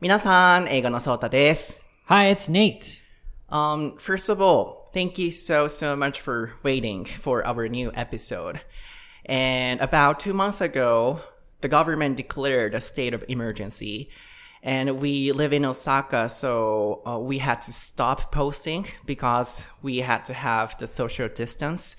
[0.00, 1.84] 皆さん、英語のソータです。
[2.08, 3.00] Hi, it's Nate.
[3.48, 8.60] Um, first of all, thank you so, so much for waiting for our new episode.
[9.28, 11.20] And about two months ago,
[11.60, 14.08] the government declared a state of emergency.
[14.62, 20.24] And we live in Osaka, so uh, we had to stop posting because we had
[20.26, 21.96] to have the social distance.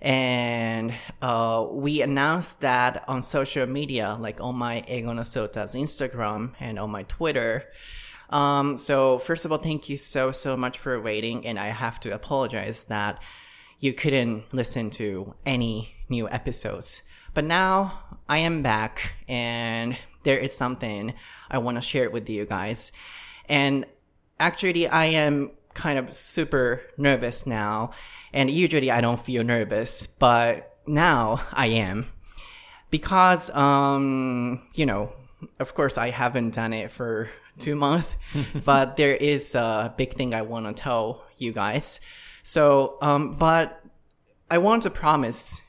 [0.00, 0.92] And
[1.22, 6.90] uh, we announced that on social media, like on my Egono Sota's Instagram and on
[6.90, 7.64] my Twitter.
[8.30, 11.46] Um, so first of all, thank you so, so much for waiting.
[11.46, 13.22] And I have to apologize that
[13.78, 17.02] you couldn't listen to any new episodes.
[17.34, 21.14] But now I am back and there is something
[21.50, 22.92] I want to share with you guys.
[23.48, 23.84] And
[24.40, 27.90] actually, I am kind of super nervous now.
[28.32, 32.06] And usually I don't feel nervous, but now I am.
[32.90, 35.12] Because um you know
[35.58, 37.28] of course i haven't done it for
[37.58, 38.14] two months
[38.64, 42.00] but there is a big thing i want to tell you guys.
[42.42, 43.82] So um but
[44.50, 45.62] i want to promise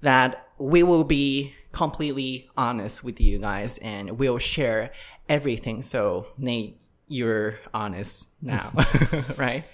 [0.00, 4.90] that we will be completely honest with you guys and we'll share
[5.28, 5.82] everything.
[5.82, 6.79] So nate
[7.10, 8.72] you're honest now
[9.36, 9.64] right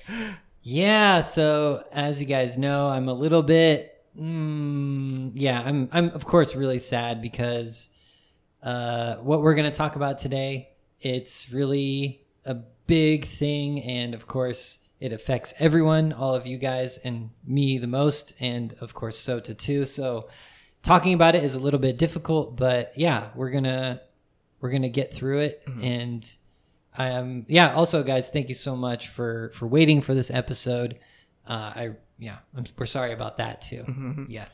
[0.62, 6.24] Yeah, so as you guys know, I'm a little bit mm, yeah, I'm I'm of
[6.24, 7.90] course really sad because
[8.62, 10.70] uh what we're going to talk about today,
[11.00, 12.54] it's really a
[12.86, 17.86] big thing and of course it affects everyone, all of you guys and me the
[17.86, 19.84] most and of course Sota too.
[19.84, 20.28] So
[20.82, 24.00] talking about it is a little bit difficult, but yeah, we're going to
[24.60, 26.28] we're going to get through it and
[26.98, 30.98] um yeah also guys thank you so much for for waiting for this episode
[31.48, 33.84] uh i yeah I'm, we're sorry about that too
[34.28, 34.46] yeah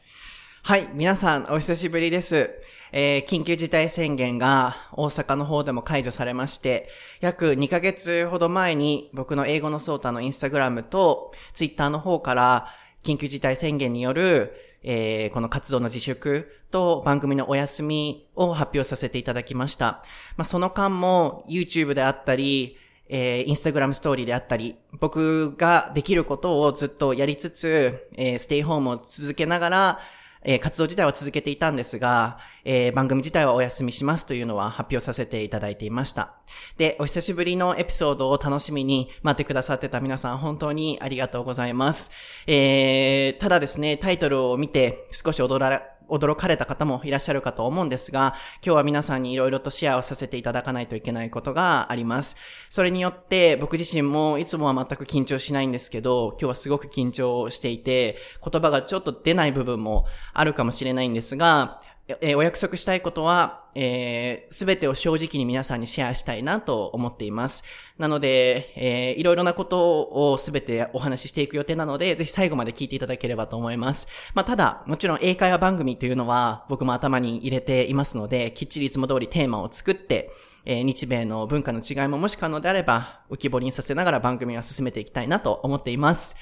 [0.64, 2.48] はい、皆さんお久しぶりです。
[2.92, 6.88] えー緊急事態宣言が大阪の方でも解除されまして、
[7.20, 12.68] 約2ヶ月ほど前に僕の英語のソータのインスタグラムとツイッターの方から
[13.02, 20.02] 緊急事態宣言による、えーこの活動の自粛と番組のお休みを発表させていただきました。
[20.36, 22.76] まあ、その間も YouTube であったり、
[23.08, 30.00] えー、インスタグラムストーリーであったり、僕ができることをずっとやりつつ、えーステイホームを続けながら、
[30.44, 36.34] えー活動自体は続けていたんですが、えー番組自体はお休みしますというのは発表させていただいていました。
[36.76, 42.10] で、お久しぶりのエピソードを楽しみに待ってくださってた皆さん本当にありがとうございます。
[42.46, 52.36] えーただですね、タイトルを見て少し驚ら驚かれた方もいらっしゃるかと思うんですが、今日は皆さんに色々とシェアをさせていただかないといけないことがあります。
[52.70, 67.62] それによって僕自身もいつもは全く緊張しないんですけど、今日はすごく緊張していて、言葉がちょっと出ない部分もあるかもしれないんですが、えーお約束したいことは、えすべてを正直に皆さんにシェアしたいなと思っています。
[67.96, 74.08] なので、えーいろいろなことをすべてお話ししていく予定なので、ぜひ最後まで聞いていただければと思います。
[74.34, 80.32] まあ、ただ、もちろん英会話番組というのは僕も頭に入れていますので、きっちりいつも通りテーマを作って、
[80.64, 86.34] えー日米の文化の違いももし可能であれば浮き彫りにさせながら番組を進めていきたいなと思っています。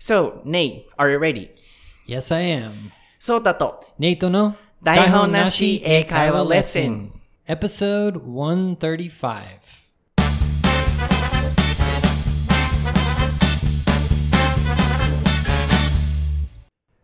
[0.00, 1.50] So, Nate, are you ready?
[2.06, 2.72] yes i am
[3.18, 7.11] そうだと、ネイトの台本なし英会話レッスン
[7.47, 9.59] episode 135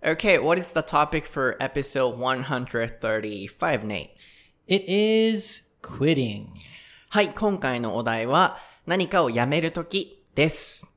[0.04, 4.12] Okay, what is the topic for episode 135, Nate?
[4.68, 6.48] it is quitting
[7.10, 10.96] はい、今回のお題は何かをやめるときです。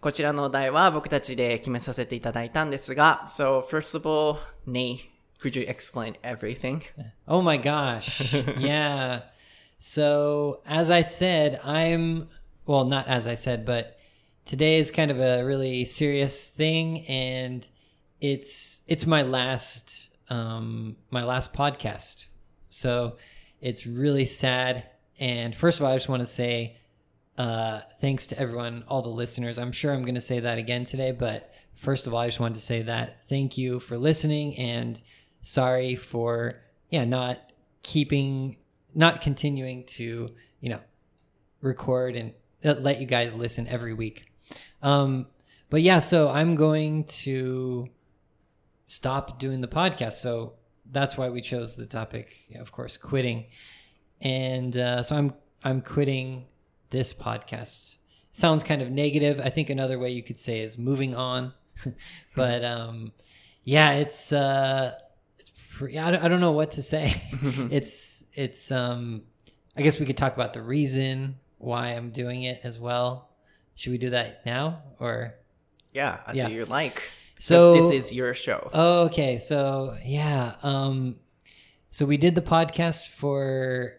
[0.00, 5.00] こちらのお題は僕たちで決めさせていただいたんですが、So, first of all, Nate,
[5.45, 6.81] could you explain everything?
[7.27, 8.33] Oh my gosh.
[8.57, 9.21] yeah.
[9.77, 12.29] So, as I said, I'm,
[12.65, 13.99] well, not as I said, but
[14.45, 17.67] today is kind of a really serious thing and
[18.21, 22.25] it's it's my last um my last podcast.
[22.71, 23.17] So,
[23.61, 24.83] it's really sad
[25.19, 26.77] and first of all, I just want to say
[27.37, 29.59] uh thanks to everyone, all the listeners.
[29.59, 32.39] I'm sure I'm going to say that again today, but first of all, I just
[32.39, 34.99] wanted to say that thank you for listening and
[35.45, 36.55] sorry for
[36.89, 37.51] yeah, not
[37.83, 38.57] keeping
[38.93, 40.79] not continuing to, you know,
[41.61, 42.33] record and
[42.63, 44.25] uh, let you guys listen every week.
[44.81, 45.27] Um
[45.69, 47.89] but yeah, so I'm going to
[48.85, 50.13] stop doing the podcast.
[50.13, 50.53] So
[50.91, 53.45] that's why we chose the topic, of course, quitting.
[54.21, 55.33] And uh, so I'm
[55.63, 56.45] I'm quitting
[56.91, 57.95] this podcast.
[58.31, 59.39] Sounds kind of negative.
[59.39, 61.53] I think another way you could say is moving on.
[62.35, 63.11] but um,
[63.63, 64.93] yeah, it's uh,
[65.77, 67.21] pre- I don't, I don't know what to say.
[67.71, 69.23] it's it's um,
[69.75, 73.29] I guess we could talk about the reason why I'm doing it as well.
[73.75, 75.35] Should we do that now or?
[75.93, 76.47] Yeah, as Yeah.
[76.49, 77.01] you like.
[77.39, 78.69] So- this is your show.
[78.73, 81.17] Okay, so yeah, um
[81.91, 83.93] so we did the podcast for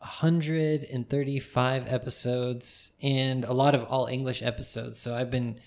[0.00, 4.98] 135 episodes and a lot of all English episodes.
[4.98, 5.60] So I've been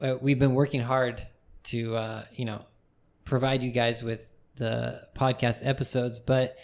[0.00, 1.24] uh, we've been working hard
[1.64, 2.64] to uh, you know,
[3.24, 6.56] provide you guys with the podcast episodes, but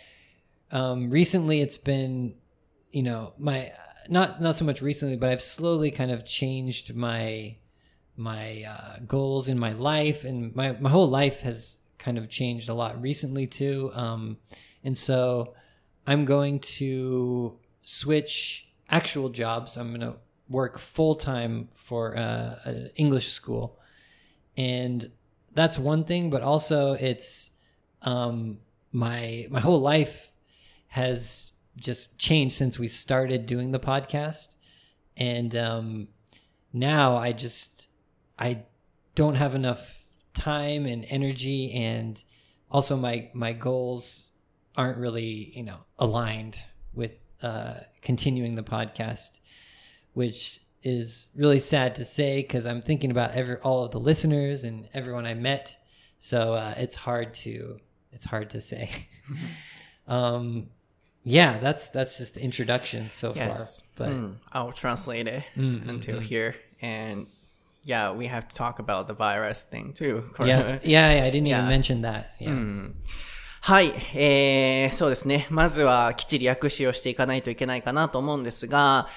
[0.70, 2.34] um recently it's been
[2.90, 3.72] you know, my
[4.08, 7.56] not not so much recently, but I've slowly kind of changed my
[8.16, 12.68] my uh, goals in my life and my, my whole life has kind of changed
[12.68, 14.36] a lot recently too um,
[14.82, 15.54] and so
[16.04, 17.56] i'm going to
[17.88, 19.76] switch actual jobs.
[19.76, 20.16] I'm going to
[20.48, 23.78] work full-time for uh, an english school.
[24.56, 25.10] And
[25.54, 27.50] that's one thing but also it's
[28.08, 28.58] um,
[28.92, 30.32] my my whole life
[30.88, 34.56] has just changed since we started doing the podcast
[35.16, 36.08] and um,
[36.72, 37.88] now i just
[38.38, 38.62] I
[39.14, 39.98] don't have enough
[40.32, 42.22] time and energy and
[42.70, 44.30] also my my goals
[44.76, 46.62] aren't really, you know, aligned
[46.94, 47.12] with
[47.42, 49.40] uh continuing the podcast,
[50.12, 54.62] which is really sad to say cuz I'm thinking about every all of the listeners
[54.62, 55.76] and everyone I met.
[56.18, 57.80] So uh it's hard to
[58.12, 58.88] it's hard to say.
[60.06, 60.68] um
[61.24, 63.82] yeah, that's that's just the introduction so Yes.
[63.96, 64.08] far.
[64.08, 66.54] But Mm, I'll translate it Mm, until here.
[66.80, 67.26] And
[67.84, 70.30] yeah, we have to talk about the virus thing too.
[70.40, 72.30] yeah, yeah, yeah, I didn't even mention that.
[72.40, 72.92] Yeah.
[73.60, 75.46] はい、えー、そうですね。
[75.50, 79.08] まずはきっちり訳詞をしていかないといけないかなと思うんですが、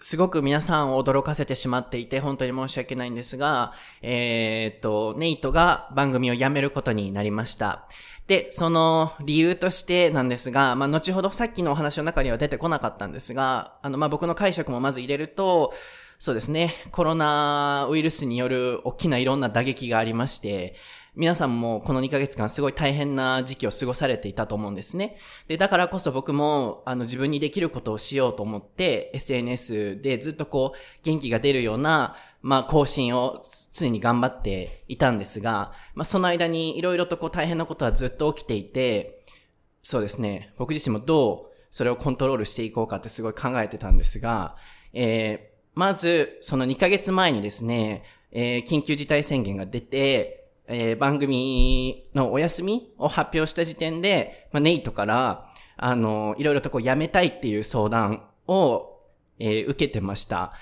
[0.00, 3.72] すごく皆さんを驚かせてしまっていて本当に申し訳ないんですが、
[4.02, 7.86] えーっと、ネイトが番組を辞めることになりました。
[8.26, 15.72] で、その理由としてなんですが、まあ、後ほどさっきのお話の中には出てこなかったんですが、あの、ま、僕の解釈もまず入れると、
[16.18, 20.74] そうですね、コロナウイルスによる大きないろんな打撃がありまして、
[21.14, 25.16] 皆さんもこの2ヶ月間すごい大変な時期を過ごされていたと思うんですね。
[25.48, 33.40] で、だからこそ僕も、あの、自分にできることをしようと思って、SNS でずっとこう、元気が出るような、まあ、更新を
[33.72, 39.22] 常に頑張っていたんですが、まあ、その間にいろいろとこう大変なことはずっと起きていて、
[39.82, 44.56] そうですね、僕自身もどうそれをコントロールしていこうかってすごい考えてたんですが、
[44.92, 48.02] えー、まず、その2ヶ月前にですね、
[48.32, 59.00] えー、緊急事態宣言が出て、えー、番組のお休みを発表した時点で、まあ、ネイトから、あの、いろいろとこうやめたいっていう相談を、
[59.38, 60.54] えー受けてました。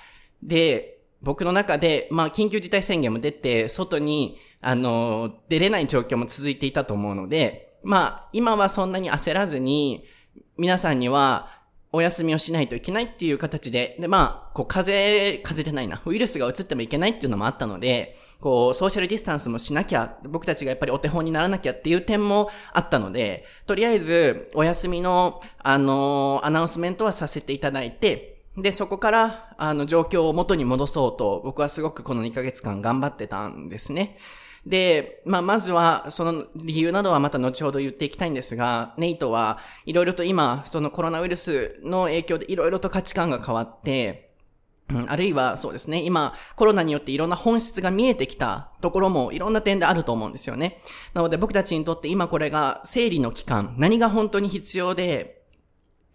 [0.42, 0.93] で、
[1.24, 10.04] 僕の中で、まあ、緊急事態宣言も出て、外に、あの、出れない状況も続いていたと思うので、まあ、今はそんなに焦らずに、
[10.56, 34.16] 皆さんには、お休みをしないといけないっていう形で、で、まあ、こう、風、風邪じゃないな、ウイルスが移ってもいけないっていうのもあったので、こう、ソーシャルディスタンスもしなきゃ、僕たちがやっぱりお手本にならなきゃっていう点もあったので、とりあえず、お休みの、あのアナウンスメントはさせていただいて、で、そこから、あの、状況を元に戻そうと、僕はすごくこの2ヶ月間頑張ってたんですね。
[34.64, 44.30] で、まあ、まずは、その理由などはまた後ほど言っていきたいんですが、ネイトはいろいろと今、そのコロナウイルスの影響でいろいろと価値観が変わって、
[44.90, 50.78] うんあるいはそうですね、今コロナによっていろんな本質が見えてきたところもいろんな点であると思うんですよね。
[51.14, 55.43] なので僕たちにとって今これが整理の期間、何が本当に必要で、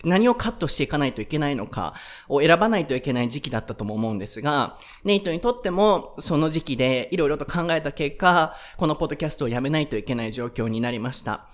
[0.03, 1.93] 何をカットしていかないといけないのか
[2.29, 11.47] を選ばないといけない時期だったとも思うんですが、ネイトにとってもその時期でいろいろと考えた結果、このポッドキャストをやめないといけない状況になりました。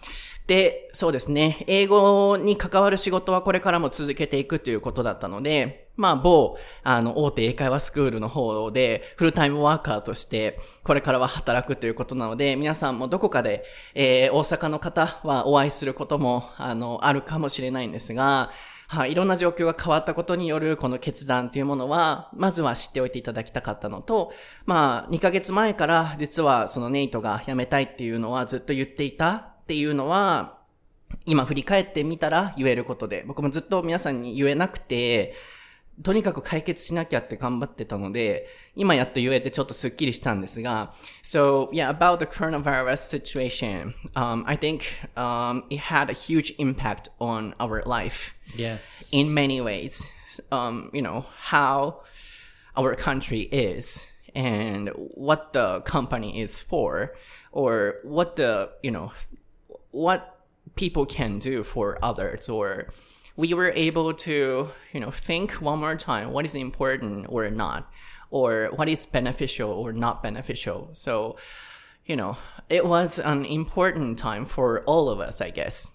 [0.47, 1.63] で、そうですね。
[1.67, 13.63] 英語に関わる仕事はこれからも続けていくということだったので、まあ、某、あの、大手英会話スクールの方で、フルタイムワーカーとして、これからは働くということなので、皆さんもどこかで、
[13.95, 18.51] えー、大阪の方はお会いすることも、あの、あるかもしれないんですが、
[18.87, 24.31] はい、いろんな状況が変わったことによるこの決断というものは、まずは知っておいていただきたかったのと、
[24.65, 30.59] まあ、2ヶ月前から実はそのネイトが辞めたいっていうのはずっと言っていたっていうのは、
[31.25, 35.33] 今振り返ってみたら言えることで、僕もずっと皆さんに言えなくて、
[36.03, 40.93] とにかく解決しなきゃって頑張ってたので、今やっと言えてちょっとスッキリしたんですが、
[41.23, 44.81] So, yeah, about the coronavirus situation, um, I think,
[45.15, 49.09] um, it had a huge impact on our life Yes.
[49.11, 50.11] in many ways.
[50.51, 52.01] Um, you know, how
[52.77, 54.05] our country is
[54.35, 57.15] and what the company is for
[57.53, 59.11] or what the, you know,
[59.95, 60.41] what
[60.75, 62.89] people can do for others or
[63.37, 67.89] we were able to, you know, think one more time what is important or not,
[68.29, 70.89] or what is beneficial or not beneficial.
[70.93, 71.37] So,
[72.05, 72.37] you know,
[72.69, 75.91] it was an important time for all of us, I guess.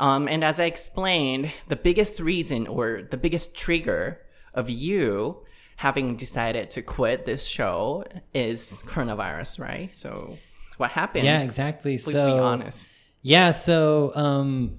[0.00, 4.20] Um, and as I explained, the biggest reason or the biggest trigger
[4.54, 5.44] of you
[5.76, 9.96] having decided to quit this show is coronavirus, right?
[9.96, 10.38] So,
[10.76, 11.24] what happened?
[11.24, 11.98] Yeah, exactly.
[11.98, 12.88] Please so be honest.
[13.22, 14.78] Yeah, so um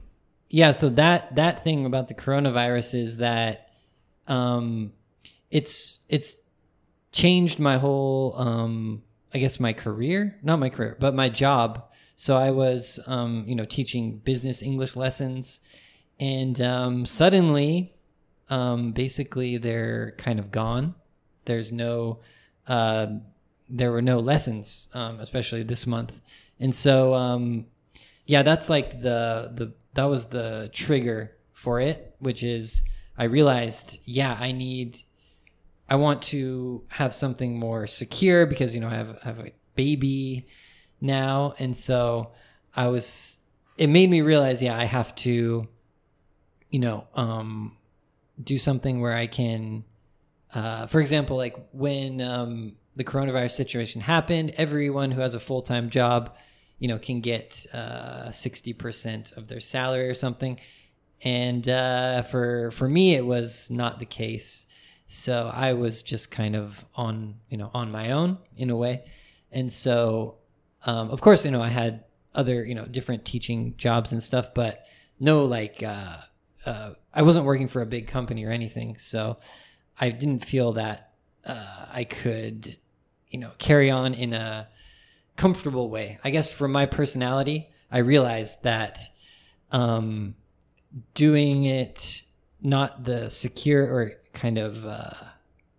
[0.50, 3.69] yeah, so that that thing about the coronavirus is that
[4.27, 4.93] um
[5.51, 6.36] it's it's
[7.12, 9.03] changed my whole um
[9.34, 11.84] I guess my career, not my career, but my job.
[12.15, 15.60] So I was um you know teaching business English lessons
[16.19, 17.93] and um suddenly
[18.50, 20.96] um basically they're kind of gone.
[21.46, 22.19] There's no
[22.67, 23.08] uh
[23.69, 26.22] there were no lessons um especially this month.
[26.60, 27.65] And so um
[28.29, 32.83] yeah that's like the the that was the trigger for it which is
[33.17, 35.00] i realized yeah i need
[35.89, 39.51] i want to have something more secure because you know i have, I have a
[39.74, 40.48] baby
[41.01, 41.55] now.
[41.57, 42.31] And so
[42.75, 43.39] i was
[43.77, 45.67] it made me realize yeah i have to
[46.69, 47.77] you know um
[48.43, 49.83] do something where i can
[50.53, 55.89] uh for example like when um the coronavirus situation happened everyone who has a full-time
[55.89, 56.36] job
[56.79, 60.59] you know can get uh, 60% of their salary or something.
[61.21, 64.65] And uh, for for me it was not the case.
[65.07, 69.03] So i was just kind of on you know on my own in a way.
[69.51, 70.36] And so
[70.86, 74.53] um, of course you know i had other you know different teaching jobs and stuff
[74.53, 74.86] but
[75.19, 76.17] no like uh,
[76.65, 78.98] uh, i wasn't working for a big company or anything.
[78.98, 79.38] So
[80.00, 81.12] i didn't feel that
[81.45, 82.77] uh, i could
[83.29, 84.69] you know carry on in a
[85.39, 86.19] comfortable way.
[86.22, 89.00] I guess for my personality, I realized that
[89.72, 90.36] um,
[91.13, 92.24] doing it
[92.62, 95.12] not the secure or kind of uh,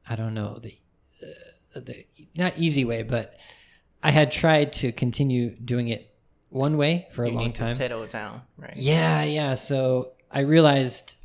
[0.09, 0.75] I don't know the
[1.23, 3.37] uh, the not easy way, but
[4.03, 6.11] I had tried to continue doing it
[6.49, 7.69] one way for a you long need time.
[7.69, 8.75] to settle down, right?
[8.75, 9.55] Yeah, yeah.
[9.55, 11.17] So I realized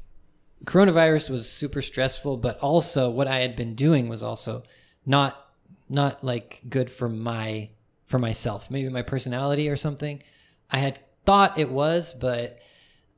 [0.65, 4.63] coronavirus was super stressful, but also what I had been doing was also
[5.06, 5.42] not
[5.88, 7.70] not like good for my
[8.05, 8.69] for myself.
[8.69, 10.21] Maybe my personality or something.
[10.69, 12.59] I had thought it was, but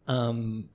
[0.08, 0.70] um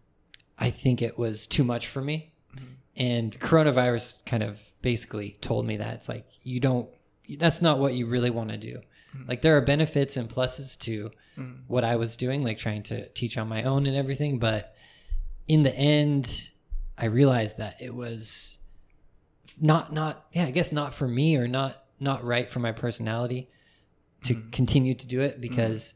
[0.58, 2.32] I think it was too much for me.
[2.54, 2.64] Mm-hmm.
[2.96, 6.88] And coronavirus kind of basically told me that it's like you don't
[7.38, 8.80] that's not what you really want to do.
[9.16, 9.28] Mm-hmm.
[9.28, 11.62] Like there are benefits and pluses to mm-hmm.
[11.66, 14.38] what I was doing, like trying to teach on my own and everything.
[14.38, 14.74] But
[15.48, 16.50] in the end,
[16.96, 18.58] I realized that it was
[19.60, 23.48] not, not, yeah, I guess not for me or not, not right for my personality
[24.24, 25.94] to continue to do it because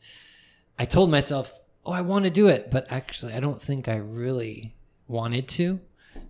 [0.79, 1.53] I told myself,
[1.85, 2.71] oh, I want to do it.
[2.71, 4.75] But actually, I don't think I really
[5.09, 5.81] wanted to.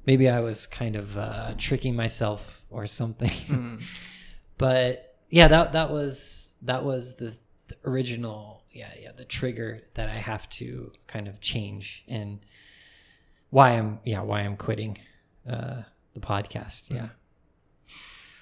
[0.04, 3.80] Maybe I was kind of uh, tricking myself or something.
[4.58, 7.34] but yeah, that, that was, that was the,
[7.68, 12.40] the original yeah yeah the trigger that i have to kind of change and
[13.50, 14.98] why i'm yeah why i'm quitting
[15.48, 17.08] uh the podcast yeah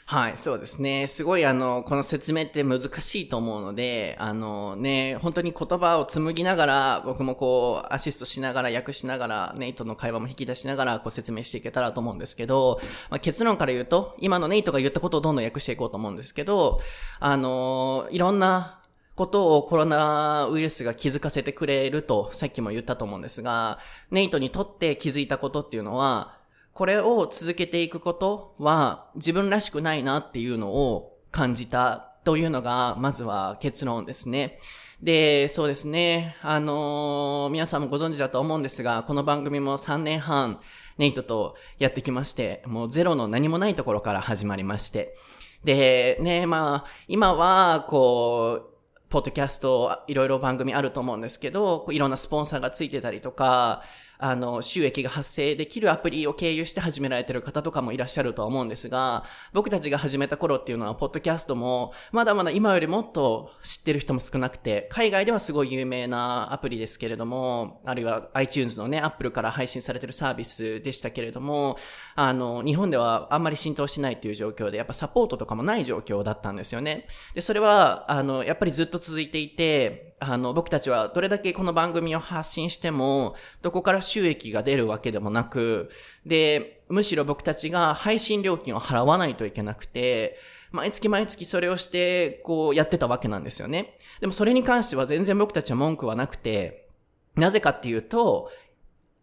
[0.07, 1.07] はい、そうですね。
[1.07, 16.83] すごいあの、この説明って難しいと思うので、あのね、本当に言葉を紡ぎながら、僕もこう、アシストしながら、訳しながら、ネイトの会話も引き出しながら、こう説明していけたらと思うんですけど、まあ、結論から言うと、今のネイトが言ったことをどんどん訳していこうと思うんですけど、
[17.19, 18.83] あの、いろんな
[19.15, 23.79] ことをコロナウイルスが気づかせてくれると、さっきも言ったと思うんですが、
[24.11, 26.44] ネイトにとって気づいたことっていうのは、
[26.75, 34.59] これを続けていくことは自分らしくないなっていうのを感じたというのが、まずは結論ですね。
[35.01, 36.37] で、そうですね。
[36.43, 40.59] あのー皆さんもご存知だと思うんですが、この番組も3年半、
[40.99, 45.15] ネイトとやってきまして、もうゼロの何もないところから始まりまして。
[45.63, 48.75] で、ね、まあ、今は、こう、
[49.11, 53.85] ポッドキャスト、いろいろ番組あると思うんですけど、いろんなスポンサーがついてたりとか、
[54.19, 71.77] あの、収益が発生できるアプリを経由して始められてる方とかもいらっしゃるとは思うんですが、僕たちが始めた頃っていうのは、ポッドキャストも、まだまだ今よりもっと知ってる人も少なくて、海外ではすごい有名なアプリですけれども、あるいは iTunes のね、Apple から配信されてるサービスでしたけれども、
[72.15, 77.07] あの、日本ではあんまり浸透しないっていう状況で、やっぱサポートとかもない状況だったんですよね。
[77.35, 85.91] で、それは、あの、やっぱりずっと続いていて、あの、僕たちはどれだけこの番組を発信しても、どこから収益が出るわけでもなく、
[86.25, 90.39] で、むしろ僕たちが配信料金を払わないといけなくて、
[90.71, 93.99] 毎月毎月それをして、こうやってたわけなんですよね。
[94.21, 96.89] でもそれに関しては全然僕たちは文句はなくて、
[97.37, 98.51] なぜかっていうと、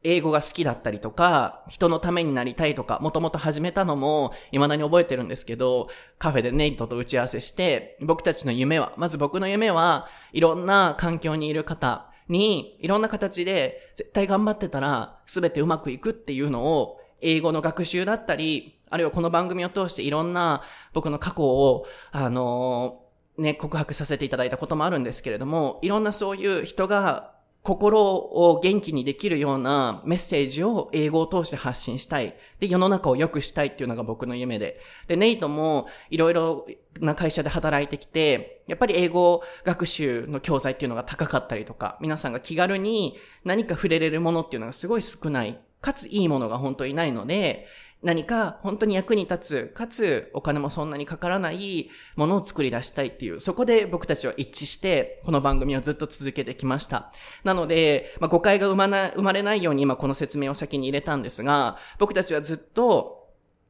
[0.03, 32.35] 英語が好きだったりとか、人のためになりたいとか、もともと始めたのも未だに覚えてるんですけど、カフェでネイトと打ち合わせして、僕たちの夢は、まず僕の夢は、いろんな環境にいる方に、いろんな形で絶対頑張ってたら全てうまくいくっていうのを、英語の学習だったり、あるいはこの番組を通していろんな僕の過去を、あのー、ね、告白させていただいたこともあるんですけれども、いろんなそういう人が心を元気にできるようなメッセージを英語を通して発信したい。
[32.59, 34.79] で、世の中を良くしたいっていうのが僕の夢で。
[35.07, 36.65] で、ネイトもいろいろ
[36.99, 45.59] な会社で働いてきて、やっぱり英語学習の教材っていうのが高かったりとか、皆さんが気軽に何か触れれるものっていうのがすごい少ない。
[45.81, 47.67] かついいものが本当にないので、
[48.03, 57.11] 何か本当に役に立つ、かつお金もそんなにかからないものを作り出したいっていう、そこで僕たちは一致して、この番組をずっと続けてきました。
[57.43, 63.21] なので、まあ、誤解が生まな生まれないように今この説明を先に入れたんですが、僕たちはずっと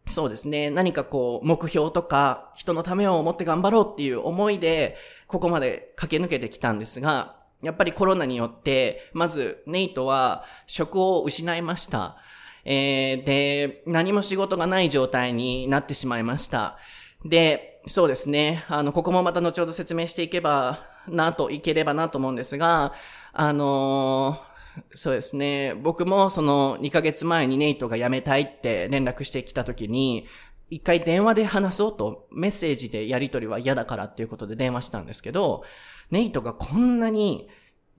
[0.07, 0.69] そうですね。
[0.69, 4.97] 何かこう、目標とか、人のためを思って頑張ろうっていう思いで、
[5.27, 12.17] ここまで駆け抜けてきたんですが、やっぱりコロナによって、まず、ネイトは職を失いました。
[12.65, 16.77] えー、で、何も仕事がない状態になってしまいました。
[17.25, 18.65] で、そうですね。
[18.67, 22.93] あの、ここもまた後ほど説明していけばなと、いければなと思うんですが、
[23.33, 24.51] あのー
[24.93, 25.73] そうですね。
[25.75, 30.27] 僕もその2ヶ月前にネイトが辞めたいって連絡してきた時に、
[30.69, 35.65] 一回電話で話そうと、メッセージでやり取りは嫌だからっていうことで電話したんですけど、
[36.09, 37.49] ネイトがこんなに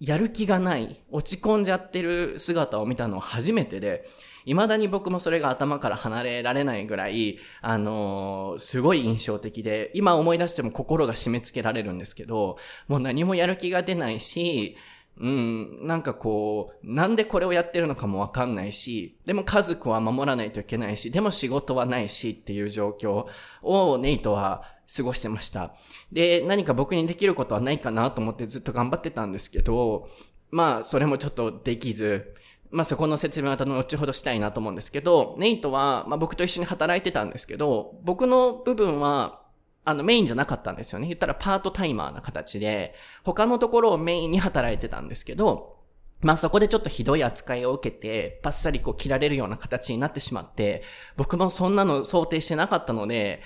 [0.00, 4.08] やる気がない、落ち込んじゃってる姿を見たのは初めてで、
[4.44, 12.58] 未だに僕もそれが頭から離れられないぐらい、あのー、すごい印象的で、今思い出しても心が締め付けられるんですけど、
[12.88, 14.76] もう何もやる気が出ないし、
[15.18, 23.26] うん、なんかこう、なんでこれをやってるのかもわかんないし、でも家族は守らないといけないし、でも仕事はないしっていう状況
[23.62, 25.74] をネイトは過ごしてました。
[26.10, 30.08] で、何か僕にできることはないかなと思ってずっと頑張ってたんですけど、
[30.50, 32.34] まあ、それもちょっとできず、
[32.72, 39.42] まあ、そこの説明は後ほどしたいなと思うんですけど、ネイトは、まあ、僕と一緒に働いてたんですけど、僕の部分は、
[39.84, 41.06] あの、メインじゃなかったんですよね。
[41.06, 45.81] 言ったらパートタイマーな形で、他のところをメインに働いてたんですけど、
[46.22, 50.84] まあそこでちょっとひどい扱いを受けて、パッサリこう切られるような形になってしまって、
[51.16, 53.42] 僕もそんなの想定してなかったので、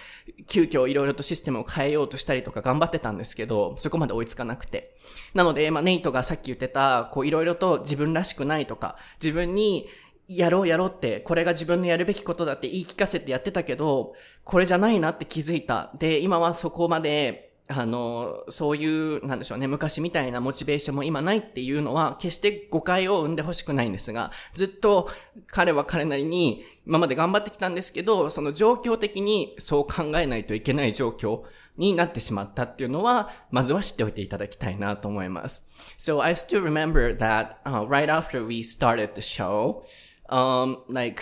[0.46, 4.94] 急遽いろいろとシステムを変えようとしたりとか頑張ってたんですけど、そこまで追いつかなくて。
[5.34, 9.88] なので、まあネイトがさっき言ってた、こういろいろと自分らしくないとか、自分に
[10.28, 15.92] やろうやろうって、これが自分のやるべきことだって言い聞かせてやってたけど、これじゃないなって気づいた。
[15.98, 25.10] で、今はそこまであの、そういう、なんでしょうね、昔みたいなモチベーションも今ないっていうのは、決して誤解を生んでほしくないんですが、ずっと
[25.48, 31.42] 彼は彼なりに今まで頑張ってきたんですけど、その状況的にそう考えないといけない状況
[31.76, 35.68] になってしまったっていうのは、まずは知っておいていただきたいなと思います。
[35.98, 39.82] So I still remember that、uh, right after we started the show,
[40.28, 41.20] um, like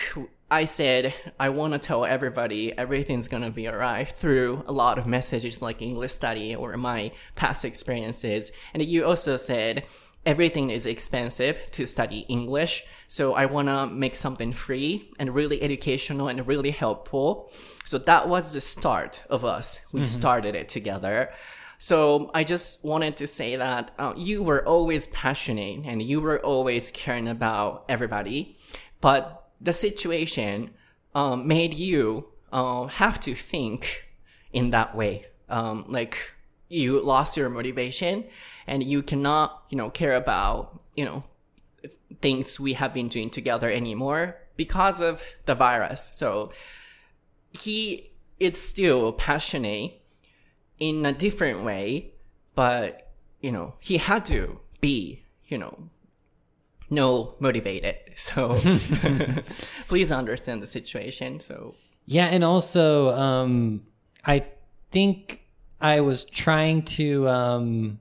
[0.49, 4.99] I said, I want to tell everybody everything's going to be alright through a lot
[4.99, 8.51] of messages like English study or my past experiences.
[8.73, 9.85] And you also said,
[10.23, 12.85] everything is expensive to study English.
[13.07, 17.51] So I want to make something free and really educational and really helpful.
[17.85, 19.85] So that was the start of us.
[19.91, 20.05] We mm-hmm.
[20.05, 21.31] started it together.
[21.77, 26.39] So I just wanted to say that uh, you were always passionate and you were
[26.43, 28.57] always caring about everybody.
[29.01, 30.71] But the situation
[31.13, 34.05] um, made you uh, have to think
[34.51, 35.25] in that way.
[35.49, 36.17] Um, like
[36.69, 38.25] you lost your motivation
[38.67, 41.23] and you cannot, you know, care about, you know,
[42.21, 46.09] things we have been doing together anymore because of the virus.
[46.13, 46.51] So
[47.51, 50.01] he is still passionate
[50.79, 52.11] in a different way,
[52.55, 55.89] but, you know, he had to be, you know,
[56.89, 57.97] no motivated.
[58.17, 58.57] So
[59.89, 61.41] please understand the situation.
[61.41, 63.81] So yeah, and also um,
[64.23, 64.45] I
[64.89, 65.41] think
[65.81, 67.99] I was trying to um,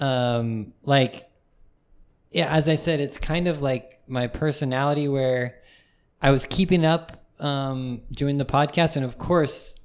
[0.00, 1.30] um, like
[2.32, 5.62] yeah, as I said, it's kind of like my personality where
[6.20, 9.76] I was keeping up um, doing the podcast, and of course,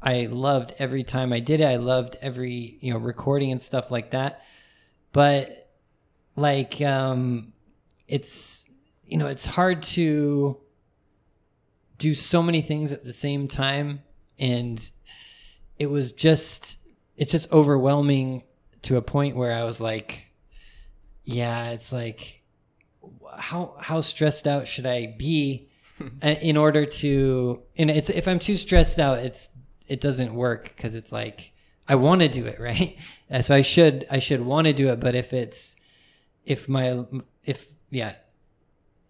[0.00, 1.64] I loved every time I did it.
[1.64, 4.44] I loved every you know recording and stuff like that.
[5.12, 5.69] But
[6.40, 7.52] like um
[8.08, 8.66] it's
[9.04, 10.60] you know it's hard to
[12.00, 14.02] do so many things at the same time.
[14.38, 14.90] And
[15.78, 16.78] it was just
[17.16, 18.42] it's just overwhelming
[18.82, 20.26] to a point where I was like
[21.24, 22.42] yeah it's like
[23.36, 25.68] how how stressed out should I be
[26.22, 29.50] in order to and it's if I'm too stressed out it's
[29.86, 31.52] it doesn't work because it's like
[31.86, 32.96] I want to do it right?
[33.42, 35.76] So I should I should want to do it but if it's
[36.44, 37.04] if my
[37.44, 38.14] if yeah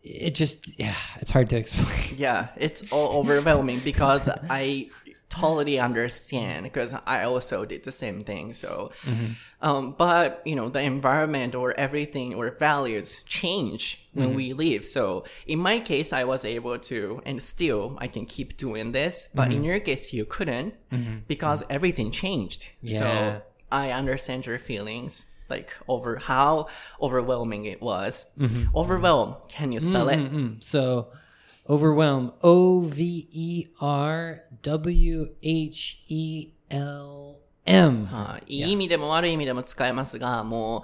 [0.02, 4.90] it just yeah it's hard to explain Yeah, it's all overwhelming because I
[5.30, 8.52] totally understand because I also did the same thing.
[8.52, 9.32] So, mm-hmm.
[9.62, 14.36] um, but you know, the environment or everything or values change when mm-hmm.
[14.36, 14.84] we leave.
[14.84, 19.28] So, in my case, I was able to, and still I can keep doing this.
[19.34, 19.64] But in mm-hmm.
[19.64, 20.74] your case, you couldn't
[21.26, 22.68] because everything changed.
[22.82, 22.98] Yeah.
[22.98, 26.67] So, I understand your feelings Like over how
[27.01, 28.27] overwhelming it was.
[28.73, 29.35] Overwhelm.
[29.47, 30.17] Can you spell it?
[30.17, 31.09] Mm, so
[31.69, 40.81] overwhelm O V E R W H E L M はい、いい意味でも悪い意味でも使えますが、もう、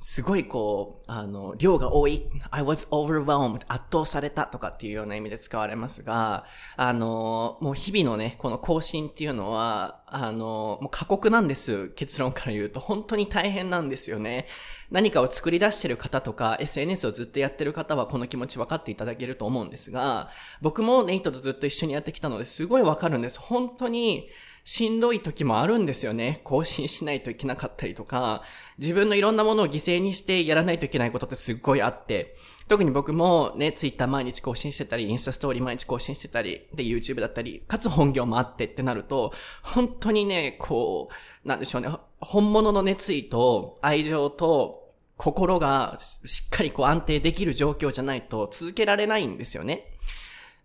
[0.00, 2.30] すごいこう、あの、量が多い。
[2.52, 3.62] I was overwhelmed.
[3.66, 6.44] 圧倒されたとかっていうような意味で使われますが、
[6.76, 11.88] あの、もう日々のね、この更新っていうのは、あの、もう過酷なんです。
[11.96, 12.78] 結論から言うと。
[12.78, 14.46] 本当に大変なんですよね。
[14.92, 20.30] 何かを作り出してる方とか、SNS をずっとやってる方はこの気持ち分かっていただけると思うんですが、
[20.62, 23.40] 僕もネイトとずっと一緒にやってきたのですごい分かるんです。
[23.40, 24.28] 本当に、
[24.68, 26.42] しんどい時もあるんですよね。
[26.44, 28.42] 更新しないといけなかったりとか、
[28.76, 32.36] 自分のいろんなものを犠牲にしてやらないといけないことってすっごいあって、
[32.68, 41.08] 特に僕もね、ツイッター毎日更新してたり、インスタストーリー毎日更新してたり、で、YouTube だったり、かつ本業もあってってなると、本当にね、こ
[41.44, 41.88] う、なんでしょうね、
[42.20, 49.94] 本物の熱意と愛情と心がしっかりこう安定できる状況じゃないと続けられないんですよね。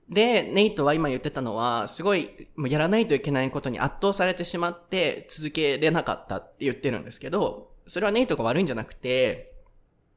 [0.09, 9.53] で、ネイトは今言ってたのは、すごい、もうやらないといけないことに圧倒されてしまって、続けれなかったって言ってるんですけど、それはネイトが悪いんじゃなくて、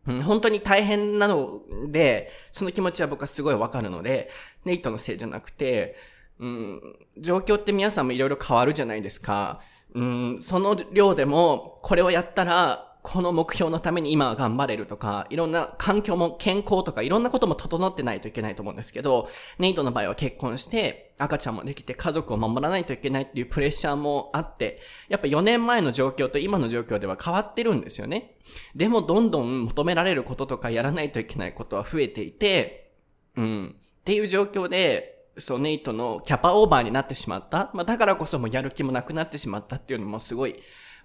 [0.06, 4.30] 本当に大変なので、その気持ちは僕はすごいわかるので、
[4.64, 5.96] ネイトのせいじゃなくて、
[6.38, 6.80] うん、
[7.18, 9.60] 状況って皆さんもいろいろ変わるじゃないですか。
[9.94, 19.28] うん、その量でも、これをやったら、この目標のために今は頑張れるとか、いろんな環境も健康とかいろんなことも整ってないといけないと思うんですけど、
[19.60, 28.34] ネイトの場合は結婚して、赤ちゃんもできて家族を守らないといけないっていうプレッシャーもあって、やっぱ4年前の状況と今の状況では変わってるんですよね。
[28.74, 32.92] でもどんどん求められることとかやらないといけないことは増えていて、
[33.36, 33.76] うん。
[34.00, 37.70] っていう状況で、そう、ネイトのキャパオーバーになってしまった。
[37.72, 40.56] まあ、だからこそもうやる気もなくなってしまったっていうのもすごい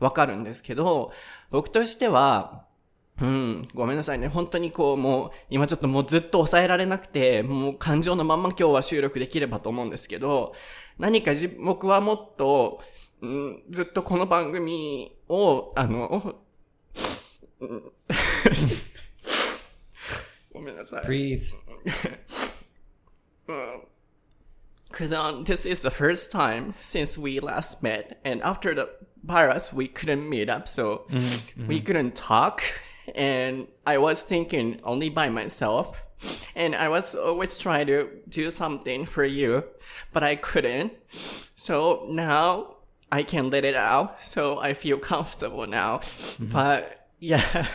[0.02, 1.14] わかるんですけど、
[1.52, 2.66] 僕としては、
[3.22, 4.28] うん、ごめんなさいね。
[4.28, 10.56] 本当にこう、もう、今ちょっともうずっと抑えられなくて、もう感情のまんま今日は収録できればと思うんですけど、
[10.98, 12.82] 何かじ、僕はもっと、
[13.22, 16.42] うん、ずっとこの番組を、あの、
[17.60, 17.92] うん
[20.52, 21.04] ごめんなさい。
[21.04, 21.44] breathe
[24.92, 28.90] Because um, this is the first time since we last met, and after the
[29.24, 31.06] virus, we couldn't meet up, so
[31.68, 32.62] we couldn't talk.
[33.16, 36.02] And I was thinking only by myself,
[36.56, 39.64] and I was always trying to do something for you,
[40.14, 40.94] but I couldn't.
[41.56, 42.78] So now
[43.12, 46.02] I can let it out, so I feel comfortable now.
[46.40, 47.66] But yeah,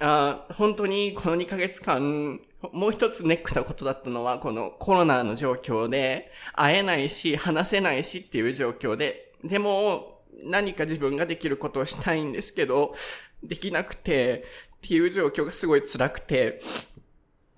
[0.00, 2.40] あー本当にこの2ヶ月間、
[2.72, 10.09] もう一つネックなことだったのは、このコロナの状況で、会えないし、話せないしっていう状況で、でも、
[10.44, 12.94] 何か自分ができることをしたいんですけど、
[13.42, 14.44] できなくて、
[14.76, 16.60] っていう状況がすごい辛くて、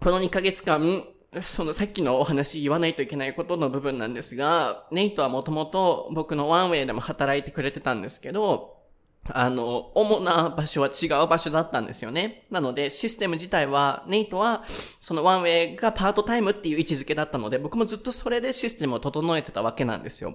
[0.01, 1.05] この2ヶ月間、
[1.45, 8.83] そのさっきのお話言わないといけないことの部分なんですが、ネイトはもともと僕のワンウェイでも働いてくれてたんですけど、
[9.31, 12.47] あの、主な場所は違う場所だったんですよね。
[12.51, 14.65] なので、システム自体は、ネイトは、
[14.99, 20.35] そのワンウェイがパートタイムっていう位置づけだったので、僕もずっとそれでシステムを整えてたわけなんですよ。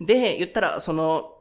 [0.00, 1.35] で、言ったら、その、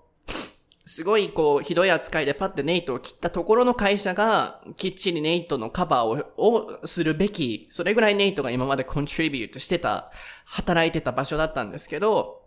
[0.87, 10.11] すごいこう、ひどい扱いでパッてネイトを切ったところの会社が、きっちりネイトのカバーを、をするべき、それぐらいネイトが今までコントリビュートしてた、
[10.45, 12.43] 働いてた場所だったんですけど、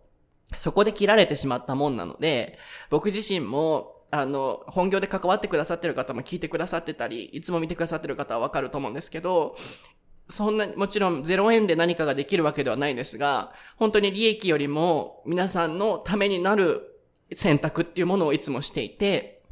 [0.54, 9.56] そこで切られてしまったもんなので、僕自身も、あの、本業で関わってくださってる方も聞いてくださってたり、いつも見てくださってる方はわかると思うんですけど、
[10.28, 16.87] そんな、もちろん0円で何かができるわけではないですが、本当に利益よりも皆さんのためになる
[17.34, 19.42] 選択っていうものをいつもしていて、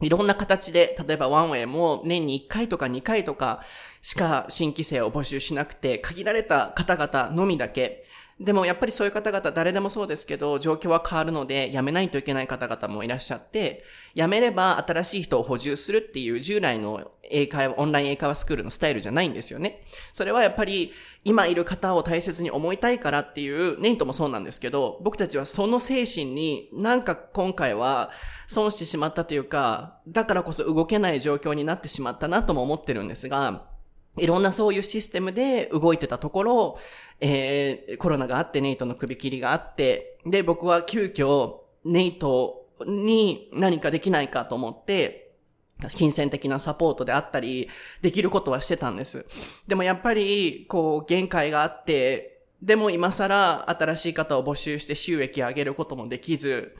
[0.00, 3.62] いろんな形で、例えばワンウェイも年に1回とか2回とか
[4.00, 8.04] しか新規生を募集しなくて、限られた方々のみだけ、
[8.40, 13.82] でもやっぱりそういう方々誰でもそうですけど、状況は変わるので、辞めないといけない方々もいらっしゃって、
[14.14, 19.82] 辞めれば新しい人を補充するっていう従来の英会話、オンライン英会話スクールのスタイルじゃないんですよね。
[20.12, 20.92] それはやっぱり
[21.24, 28.12] 今いる方を大切に思いたいからっていう、ネイトもそうなんですけど、僕たちはその精神になんか今回は
[28.46, 33.66] 損してしまったというか、だからこそ動けない状況になってしまったなとも思ってるんですが、
[34.20, 36.78] いろんなそういうシステムで動いてたところ、
[37.20, 45.32] えー、コロナがあってネイトの首切りがあって、で、僕は急遽ネイトに何かできないかと思って、
[45.94, 47.68] 金銭的なサポートであったり、
[48.02, 49.26] できることはしてたんです。
[49.66, 56.76] でもやっぱり、こう、限界があって、でも今更新しい方を募集して収益上げることもできず、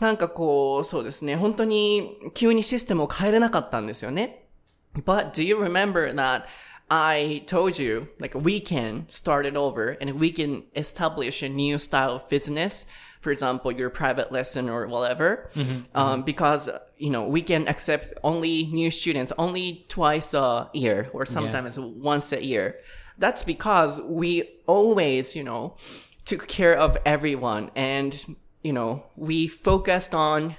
[0.00, 4.48] なんかこう、そうですね、本当に急にシステムを変えれなかったんですよね。
[4.94, 6.44] But do you remember that
[6.90, 11.78] I told you, like, we can start it over and we can establish a new
[11.78, 12.86] style of business.
[13.20, 15.50] For example, your private lesson or whatever.
[15.54, 16.22] Mm-hmm, um, mm-hmm.
[16.22, 21.78] because, you know, we can accept only new students only twice a year or sometimes
[21.78, 21.84] yeah.
[21.84, 22.76] once a year.
[23.18, 25.76] That's because we always, you know,
[26.24, 30.56] took care of everyone and, you know, we focused on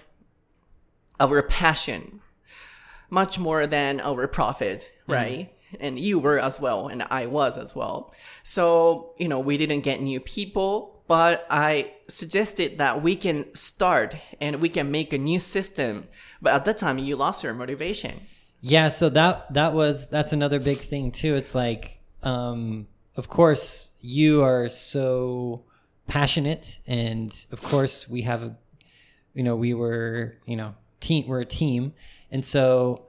[1.20, 2.22] our passion
[3.10, 5.12] much more than our profit, mm-hmm.
[5.12, 5.40] right?
[5.40, 8.14] Mm-hmm and you were as well, and I was as well.
[8.44, 14.16] So, you know, we didn't get new people, but I suggested that we can start
[14.40, 16.08] and we can make a new system.
[16.42, 18.22] But at that time, you lost your motivation.
[18.62, 21.36] Yeah, so that that was that's another big thing too.
[21.36, 25.64] It's like, um, of course, you are so
[26.08, 28.56] passionate, and of course, we have
[29.34, 31.28] you know, we were, you know, team.
[31.28, 31.94] We're a team,
[32.32, 33.06] and so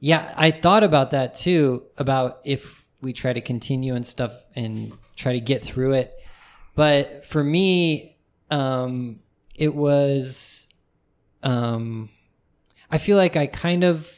[0.00, 4.92] yeah, I thought about that too, about if we try to continue and stuff and
[5.16, 6.14] try to get through it.
[6.74, 8.16] But for me,
[8.50, 9.20] um,
[9.54, 10.68] it was,
[11.42, 12.10] um,
[12.90, 14.12] I feel like I kind of,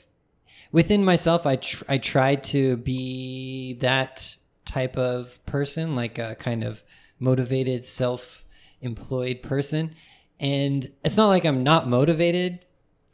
[0.71, 6.63] within myself, I, tr- I tried to be that type of person, like a kind
[6.63, 6.83] of
[7.19, 8.45] motivated, self
[8.83, 9.95] employed person.
[10.39, 12.65] And it's not like I'm not motivated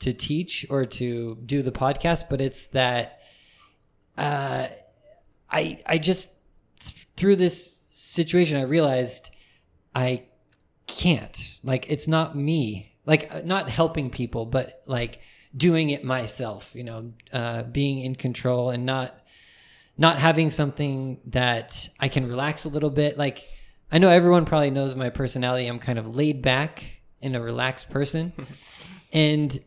[0.00, 3.20] to teach or to do the podcast, but it's that
[4.16, 4.68] uh,
[5.50, 6.30] I I just
[6.80, 9.30] th- through this situation I realized
[9.94, 10.24] I
[10.86, 11.58] can't.
[11.62, 12.94] Like it's not me.
[13.04, 15.20] Like uh, not helping people but like
[15.56, 19.18] doing it myself you know uh, being in control and not
[19.96, 23.16] not having something that I can relax a little bit.
[23.16, 23.44] Like
[23.90, 25.66] I know everyone probably knows my personality.
[25.66, 26.84] I'm kind of laid back
[27.22, 28.32] and a relaxed person.
[29.12, 29.58] And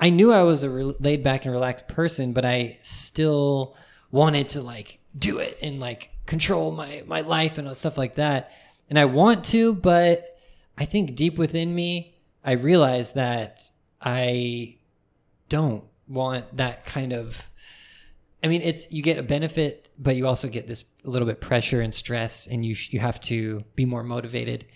[0.00, 3.76] I knew I was a re- laid back and relaxed person, but I still
[4.10, 8.52] wanted to like do it and like control my my life and stuff like that.
[8.88, 10.38] And I want to, but
[10.78, 14.76] I think deep within me, I realize that I
[15.48, 17.48] don't want that kind of
[18.46, 21.40] I mean, it's you get a benefit, but you also get this a little bit
[21.40, 24.66] pressure and stress, and you you have to be more motivated.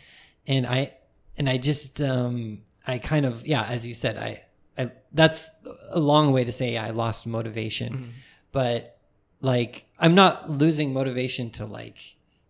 [0.46, 0.94] And I
[1.36, 4.42] and I just um I kind of yeah, as you said, I
[4.80, 5.50] I, that's
[5.90, 8.10] a long way to say I lost motivation, mm-hmm.
[8.52, 8.98] but
[9.40, 11.98] like I'm not losing motivation to like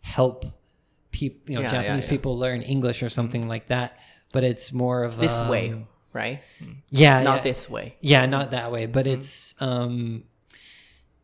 [0.01, 0.45] help
[1.11, 2.17] people, you know, yeah, Japanese yeah, yeah.
[2.17, 3.51] people learn English or something mm-hmm.
[3.51, 3.99] like that.
[4.33, 6.41] But it's more of this um, way, right?
[6.91, 7.97] Yeah, not this way.
[8.01, 8.87] Yeah, not that way.
[8.87, 9.21] But mm-hmm.
[9.21, 10.25] it's um,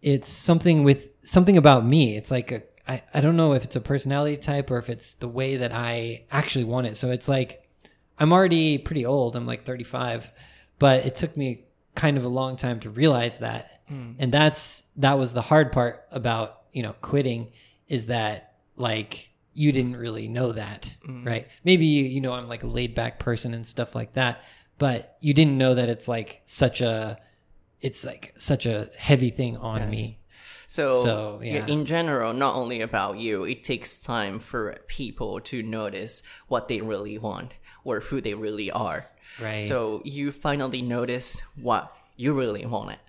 [0.03, 2.17] it's something with something about me.
[2.17, 5.15] It's like a I, I don't know if it's a personality type or if it's
[5.15, 6.97] the way that I actually want it.
[6.97, 7.69] So it's like
[8.19, 9.37] I'm already pretty old.
[9.37, 10.31] I'm like 35
[10.79, 13.83] but it took me kind of a long time to realize that.
[13.91, 14.17] Mm.
[14.19, 17.53] And that's that was the hard part about, you know, quitting
[17.89, 21.25] is that like you didn't really know that, mm.
[21.25, 21.49] right?
[21.65, 24.43] Maybe you, you know I'm like a laid back person and stuff like that,
[24.79, 27.19] but you didn't know that it's like such a
[27.81, 29.91] it's like such a heavy thing on yes.
[29.91, 30.19] me.
[30.69, 31.65] So, so yeah.
[31.67, 36.81] in general, not only about you, it takes time for people to notice what they
[36.81, 37.55] really want
[37.86, 39.08] or who they really are.
[39.42, 39.62] Right.
[39.62, 43.00] So you finally notice what you really wanted.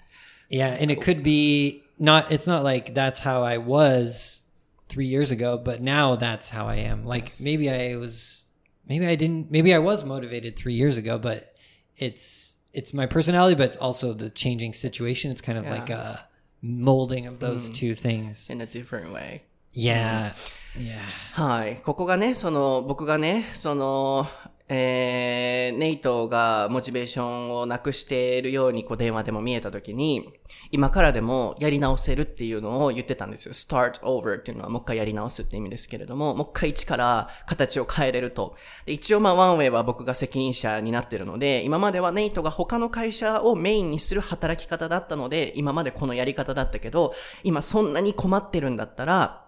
[0.48, 4.42] Yeah, and it could be not it's not like that's how I was
[4.88, 7.04] 3 years ago, but now that's how I am.
[7.04, 7.42] Like yes.
[7.42, 8.46] maybe I was
[8.86, 11.54] maybe I didn't maybe I was motivated 3 years ago, but
[11.96, 15.30] it's it's my personality, but it's also the changing situation.
[15.30, 15.70] It's kind of yeah.
[15.70, 16.26] like a
[16.62, 17.74] molding of those mm.
[17.74, 19.42] two things in a different way.
[19.72, 20.30] Yeah.
[20.30, 20.58] Mm.
[20.74, 21.00] Yeah.
[21.34, 21.76] はい。
[21.84, 24.26] ここがね、その、僕がね、その、
[24.69, 30.33] えー、ネイトがモチベーションをなくしているようにこう電話でも見えた時に、
[30.71, 33.53] 今からでもやり直せるっていうのを言ってたんですよ。
[33.53, 38.57] start over っていうのはもう一回やり直すって意味ですけれども、もう一回一から形を変えれると。
[38.85, 49.45] で一応まあワンウェイは僕が責任者になってるので、今まではネイトが他の会社をメインにする働き方だったので、今までこのやり方だったけど、今そんなに困ってるんだったら、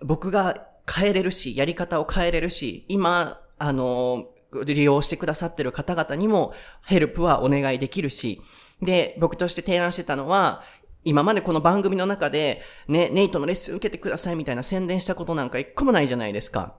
[0.00, 4.26] 僕が変えれるし、やり方を変えれるし、今、あの、
[4.62, 8.40] 利用してくださってる方々にもヘルプはお願いできるし、
[8.80, 10.62] で、僕として提案してたのは、
[11.04, 16.74] 今までこの番組の中で、ね、ネイトのレッスン受けてくださいみたいな宣伝したことなんか一個もないじゃないですか。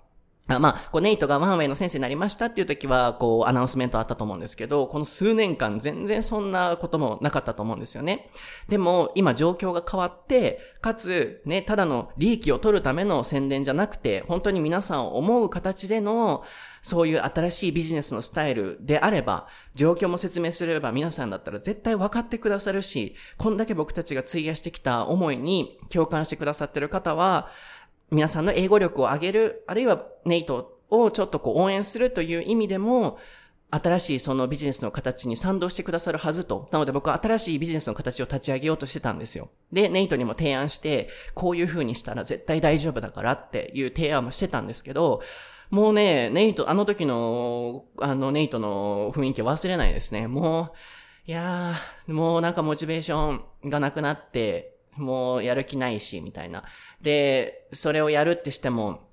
[0.47, 8.29] あまあ、こう、ネイトがワンウェイの先生になりましたっていう時は、こう、アナウンスメントあったと思うんですけど、この数年間全然そんなこともなかったと思うんですよね。
[8.67, 16.43] でも、今状況が変わって、かつ、ね、ただの利益を取るための宣伝じゃなくて、本当に皆さんを思う形での、
[16.85, 27.49] そういう新しいビジネスのスタイルであれば、状況も説明すれば皆さんだったら絶対分かってくださるし、こんだけ僕たちが費やしてきた思いに共感してくださってる方は、
[28.11, 33.17] 皆さんの英語力を上げる、あるいはネイトをちょっとこう応援するという意味でも、
[33.71, 36.69] 新しいそのビジネスの形に賛同してくださるはずと。
[36.71, 39.49] なので僕は新しいビジネスの形を立ち上げようとしてたんですよ。
[39.71, 45.21] で、ネイトにも提案して、こういう風にしたら絶対大丈夫だからっていう提案もしてたんですけど、
[45.71, 50.27] もうね、ネイト、あの時の、あの、ネイトの雰囲気忘れないですね。
[50.27, 50.73] も
[51.27, 56.63] う、いやー、もうなんかモチベーションがなくなって、もうやる気ないし、みたいな。
[57.05, 59.07] で、それをやるってしても、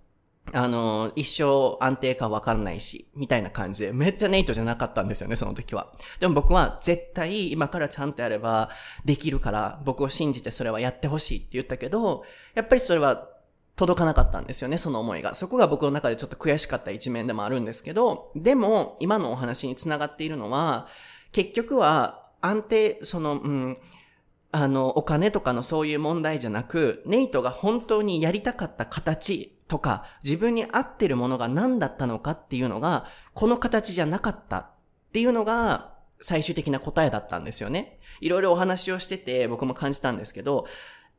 [0.52, 5.92] あの、一生安定かわかんないし、みたいな感じで、めっちゃネイトじゃなかったんですよね、その時は。
[6.18, 8.70] でも僕は絶対今からちゃんとやれば
[9.04, 12.24] できるから、僕を信じてそれはやってほしいって言ったけど、
[12.54, 13.28] やっぱりそれは
[13.76, 15.34] 届かなかったんですよね、その思いが。
[15.34, 20.88] そこが僕の中でちょっと悔しかった一面でもあるんですけど、でも、今のお話につながっているのは、
[21.30, 23.78] 結局は安定、その、うん、
[24.52, 34.70] あの、お金とかのそういう問題じゃなく、ネイトが本当にやりたかった形とか、自分に合ってるものが何だったのかっていうのが、この形じゃなかったっ
[35.12, 37.98] ていうのが、最終的な答えだったんですよね。
[38.20, 40.66] いろいろお話をしてて、僕も感じたんですけど、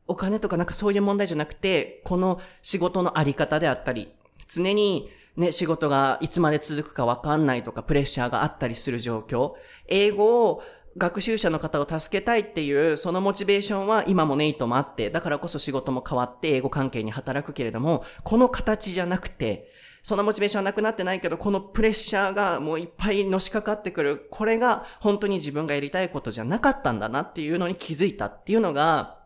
[0.06, 4.12] お金とかなんかそういう問題じゃなくて、この仕事のあり方であったり、
[4.46, 9.54] 常にね、仕事がいつまで続くかわかんないとか、プレッシャーがあったりする状況。
[9.88, 10.62] 英語を
[10.96, 19.70] 学習者の方を助けたいっていう、そのモチベーションは今もネイトもあって、だからこそ仕事も変わって英語関係に働くけれども、この形じゃなくて、
[20.02, 24.28] そのモチベーションはなくなってないけど、このプレッシャーがもういっぱいのしかかってくる。
[24.30, 29.23] これが本当に自分がやりたいことじゃなかったんだなっていうのに気づいたっていうのが、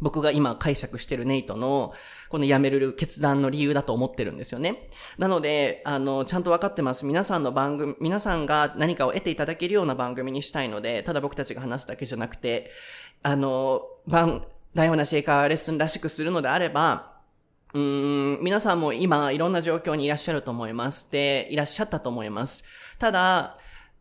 [0.00, 1.92] 僕が今解釈してるネイトの、
[2.28, 4.88] この辞める決断の理由だと思ってるんですよね。
[5.18, 7.06] なので、あの、ちゃんと分かってます。
[7.06, 12.70] 皆さんの番組、皆さんが何かを得ていただけるような番組にしたいので、ただ僕たちが話すだけじゃなくて、
[13.22, 17.18] あの、番、台本なシェイカーレッスンらしくするのであれば、
[17.74, 21.10] うん、皆さんも今いろんな状況にいらっしゃると思います。
[21.10, 22.64] で、いらっしゃったと思います。
[22.98, 23.58] ただ、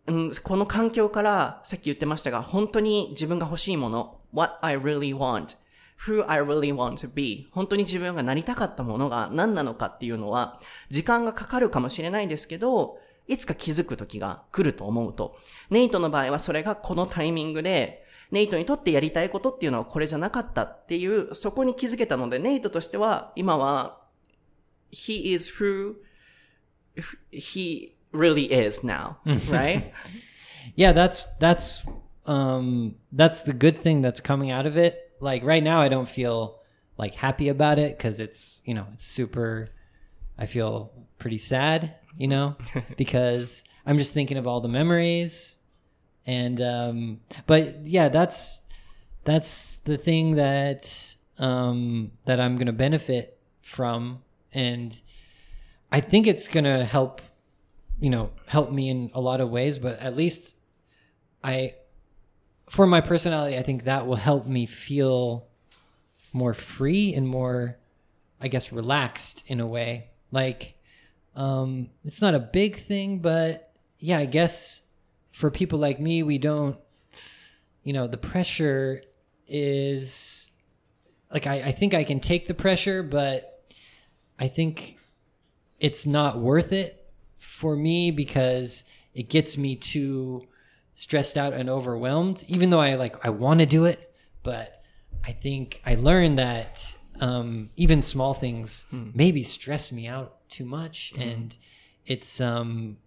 [0.07, 5.57] うん、この環境から、さっき言ってましたが、本当に自分が欲しいもの、what I really want
[6.05, 7.47] who I really want to be.
[7.51, 15.37] 本当に自分がなりたかったものが何なのかっていうのは時間がかかるかもしれないですけどいつか気づく時が来ると思うと。
[15.69, 24.01] ネイトの場合はそれがこのタイミングでネイトにとってやりたいことっていうのはこれじゃなかったっていうそこに気づけたのでネイトとしては今は
[24.91, 25.95] he is who
[27.31, 29.15] he really is now
[29.49, 29.91] right?
[30.75, 31.85] Yeah that's that's
[32.25, 35.06] um that's the good thing that's coming out of it.
[35.19, 36.59] Like right now I don't feel
[36.97, 39.69] like happy about it because it's you know it's super
[40.37, 42.55] I feel pretty sad you know?
[42.97, 45.55] Because I'm just thinking of all the memories
[46.25, 48.61] and um but yeah that's
[49.23, 54.23] that's the thing that um that I'm going to benefit from.
[54.51, 54.99] And
[55.91, 57.21] I think it's going to help
[57.99, 60.55] you know help me in a lot of ways but at least
[61.43, 61.75] I
[62.69, 65.47] for my personality, I think that will help me feel
[66.33, 67.77] more free and more,
[68.41, 70.09] I guess, relaxed in a way.
[70.31, 70.75] Like,
[71.35, 74.81] um, it's not a big thing, but yeah, I guess
[75.31, 76.77] for people like me, we don't,
[77.83, 79.01] you know, the pressure
[79.47, 80.49] is
[81.31, 83.63] like, I, I think I can take the pressure, but
[84.37, 84.97] I think
[85.79, 87.05] it's not worth it
[87.37, 90.47] for me because it gets me to
[90.97, 94.81] stressed out and overwhelmed, even though I like I want to do it, but
[95.23, 99.11] I think I learned that um, even small things hmm.
[99.13, 101.21] maybe stress me out too much, hmm.
[101.21, 101.57] and
[102.07, 102.97] it's um,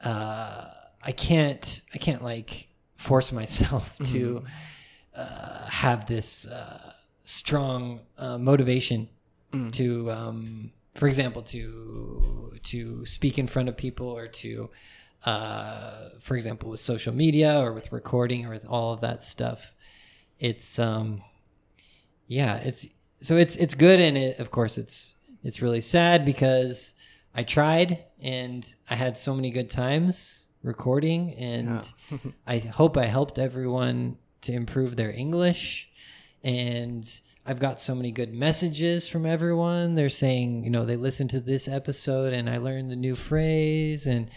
[0.00, 0.66] uh,
[1.02, 4.44] I can't I can't like force myself to
[5.14, 6.92] uh, have this uh,
[7.24, 9.08] strong uh, motivation
[9.72, 14.68] to um, for example to to speak in front of people or to
[15.24, 19.72] uh, for example with social media or with recording or with all of that stuff
[20.38, 21.22] it's um
[22.28, 22.86] yeah it's
[23.20, 26.94] so it's it's good and it of course it's it's really sad because
[27.34, 31.92] i tried and i had so many good times recording and
[32.46, 35.88] i hope i helped everyone to improve their english.
[36.44, 37.04] And
[37.44, 39.94] i've got so many good messages from everyone.
[39.96, 44.06] They're saying you know they listened to this episode and i learned the new phrase
[44.06, 44.30] and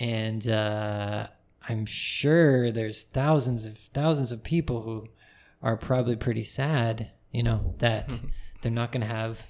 [0.00, 1.28] and uh,
[1.68, 5.08] I'm sure there's thousands of thousands of people who
[5.62, 8.18] are probably pretty sad, you know, that
[8.62, 9.40] they're not going to have,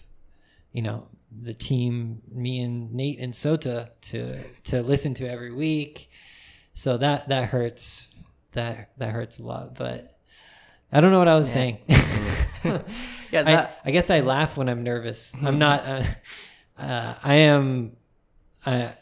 [0.73, 1.07] you know,
[1.41, 6.11] the team, me and Nate and Sota to to listen to every week.
[6.75, 8.09] So that that hurts.
[8.53, 9.75] That that hurts a lot.
[9.75, 10.19] But
[10.91, 11.55] I don't know what I was yeah.
[11.55, 11.79] saying.
[13.31, 13.81] yeah, that...
[13.85, 15.37] I, I, guess I laugh when I'm nervous.
[15.43, 15.85] I'm not.
[15.87, 16.03] Uh,
[16.79, 17.93] uh, I am.
[18.65, 18.95] I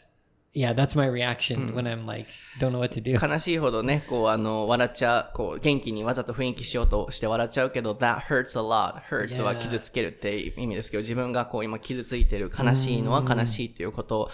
[0.57, 2.27] yeah that's my reaction when i'm like
[2.59, 9.01] don't know what to do 悲しいほどね、こう、あの、笑っちゃう、こう、元気にわざと雰囲気しようとして笑っちゃうけど、that hurts a lot.
[9.09, 14.29] hurts は.傷つけるっていう意味ですけど、自分がこう、今傷ついてる、悲しいのは悲しいっていうこと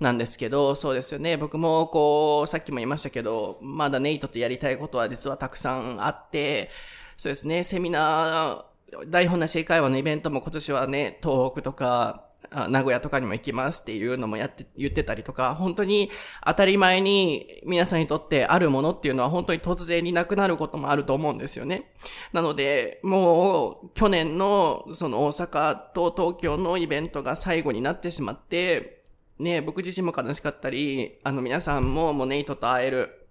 [0.00, 1.36] なんですけど、そうですよね。
[1.36, 6.70] 僕もこう、さっきも言いましたけど、まだネイトとやりたいことは実はたくさんあって、
[7.16, 12.31] そうですね、セミナー、台本なし英会話のイベントも今年はね、東北とか、あ
[12.68, 16.10] 名古屋とかにも行きますっていうのもやって、言ってたりとか、本当に
[16.46, 21.92] 当たり前に皆さんにとってあるものっていうのは本当に突然になくなることもあると思うんですよね。
[22.32, 29.02] なので、もう去年のその大阪と東京のイベントが最後になってしまって、
[29.38, 33.21] ね、僕自身も悲しかったり、あの皆さんももうネイトと会える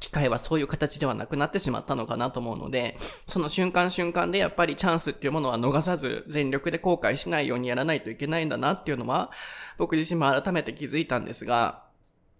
[0.00, 2.96] 機会はそういう形ではなくなってしまったのかなと思うので、
[3.26, 9.30] その瞬間瞬間でやっぱりチャンスっていうものは逃さず全力で後悔しないようにやらないといけないんだなっていうのは
[9.76, 11.84] 僕自身も改めて気づいたんですが、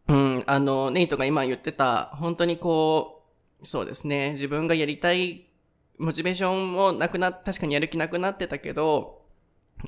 [0.09, 3.25] うん、あの、ネイトが今言ってた、本当にこ
[3.61, 5.49] う、そうですね、自分がやりたい
[5.99, 9.23] モチベーションもなくな、確かにやる気なくなってたけど、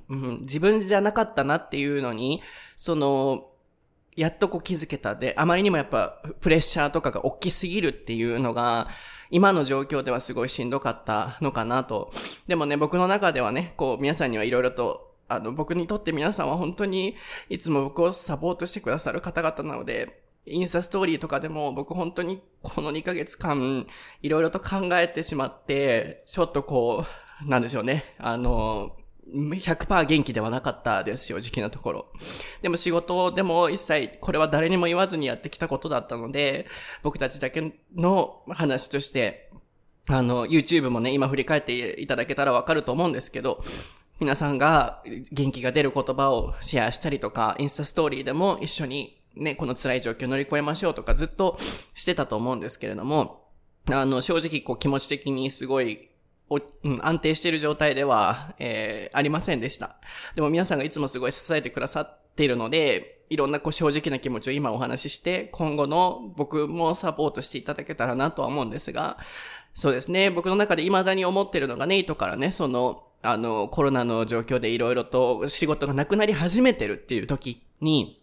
[0.09, 2.43] うん、自分じゃなかったなっていうのに、
[2.77, 3.49] その、
[4.17, 8.89] やっとこう気づけたで、あまりにもやっぱプレッシャーとかが大きすぎるっていうのが、
[9.31, 12.11] 今の状況ではすごいしんどかったのかなと。
[12.49, 17.15] でもね、僕の中ではね、こう皆さんにはいろいろと、あの、僕にとって皆さんは本当に
[17.49, 23.87] いつも僕をサポートしてくださる方々なので、インスタストーリーとかでも僕本当にこの2ヶ月間
[24.23, 27.05] いろいろと考えてしまって、ちょっとこ
[27.45, 28.17] う、なんでしょうね。
[28.19, 28.97] あの、
[29.33, 32.07] 100%元気ではなかったです、正直なところ。
[32.62, 36.66] でも仕事でも一切これは誰にも言わずにやってきたことだったので、
[37.03, 39.51] 僕たちだけの話として、
[40.09, 43.62] あの、YouTube もね、今振り返っていただけたらわかると思うんですけど、
[44.18, 45.03] 皆さんが
[45.33, 51.59] 元気が出る言葉をシェアしたりとか、インスタストーリーでも一緒にね、この辛い状況乗り越えましょうとかずっと
[51.95, 53.49] してたと思うんですけれども、
[53.91, 56.10] あの、正直こう気持ち的にすごい
[56.51, 59.96] おうん、安定している状態では、えーありませんでした。
[60.34, 69.18] でも皆さんがいつもすごい支えてくださっているので、いろんなこう正直な気持ちを今お話しして、今後の僕もサポートしていただけたらなとは思うんですが、
[69.74, 78.20] そうですね、僕の中で未だに思っているのがネイトからね、その、あの、コロナの状況でいろいろと仕事がなくなり始めてるっていう時に、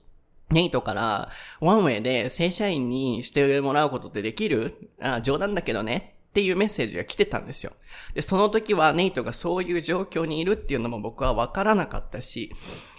[0.49, 1.29] ネイトから、
[1.61, 4.91] ワンウェイで正社員にしてもらうことってできる？
[4.99, 6.16] あ冗談だけどね。
[6.29, 7.71] っていうメッセージが来てたんですよ。
[8.13, 12.51] で、その時はネイトがそういう状況にいるっていうのも僕は分からなかったし、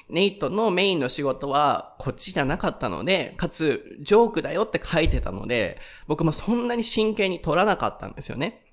[0.09, 8.65] ネイトのメインの仕事はこっちじゃなかったので、かつ、ジョークだよって書いてたので、僕もそんなに真剣に取らなかったんですよね。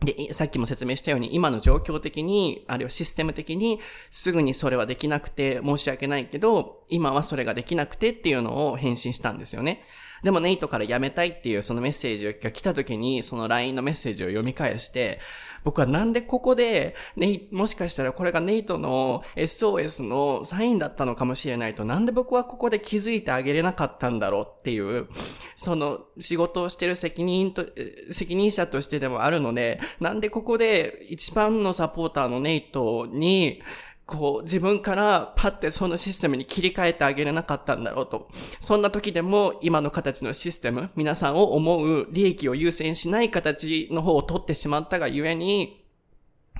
[0.00, 3.80] で、さっきも説明したように、今の状況的に、あるいはシステム的に、
[4.10, 9.82] すぐにそれはできなくて申し訳ないけど、今はそれができなくてっていうのを返信したんですよね。
[10.22, 15.20] でもネイトから辞めたいっていうそのメッセージが来た時に、その LINE のメッセージを読み返して、
[15.66, 25.08] 僕はなんでここで、ネイもしかしたらこれがネイトの SOS のサインだったのかもしれないと、なんで僕はここで気づいてあげれなかったんだろうっていう、
[25.56, 27.66] その仕事をしてる責任と、
[28.12, 33.60] 責任者としてでもあるので、なんでここで一番のサポーターのネイトに、
[34.06, 38.28] こう、自分からパッてそのシステムに切り替えてあげれなかったんだろうと。
[38.60, 45.84] そんな時でも今の形のシステム、皆さんを思う利益を優先しない形の方を取ってしまったがゆえに、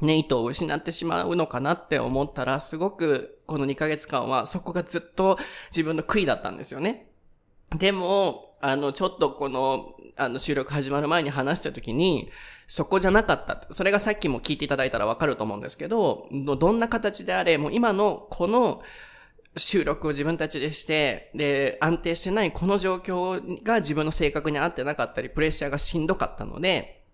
[0.02, 5.38] ネイトを失ってしまうのかなって思ったら、すごくこの2ヶ月間はそこがずっと
[5.70, 7.06] 自分の悔いだったんですよね。
[7.78, 12.28] でも、あの、ちょっとこの、あの、収録始まる前に話した時に、
[12.66, 13.66] そこじゃなかった。
[13.70, 18.82] それがさっきも聞いていただいたらわかると思うんですけど、どんな形であれ、もう今のこの
[19.56, 27.04] 収録を自分たちでして、で、安定してないこの状況が自分の性格に合ってなかったり、プレッシャーがしんどかったので、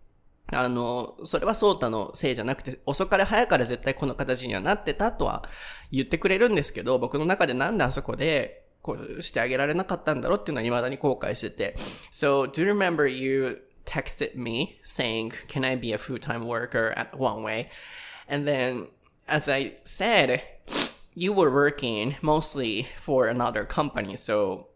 [0.48, 5.44] あの、それはソータのせいじゃなくて、遅かれ早かれ絶対この形にはなってたとは
[5.90, 11.76] 言ってくれるんですけど、僕の中でなんであそこでこうしてあげられなかったんだろうっていうのは未だに後悔してて。
[12.10, 17.70] So, do remember you texted me saying, can I be a full-time worker at One Way?
[18.28, 18.86] And then,
[19.28, 20.42] as I said,
[21.14, 24.68] you were working mostly for another company, so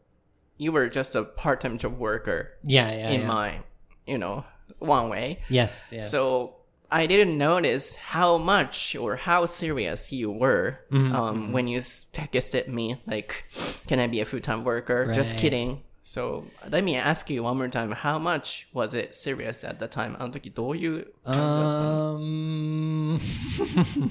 [0.59, 3.11] you were just a part-time job worker Yeah, yeah.
[3.11, 3.27] in yeah.
[3.27, 3.59] my,
[4.07, 4.45] you know,
[4.79, 5.43] One Way.
[5.49, 6.11] Yes, yes.
[6.11, 6.57] So
[6.91, 13.01] I didn't notice how much or how serious you were um, when you texted me
[13.07, 13.45] like,
[13.89, 15.83] "Can I be a full-time worker?" Just kidding.
[16.06, 17.92] So let me ask you one more time.
[17.92, 20.16] How much was it serious at the time?
[20.20, 23.20] あの時どういう感じだったの Um,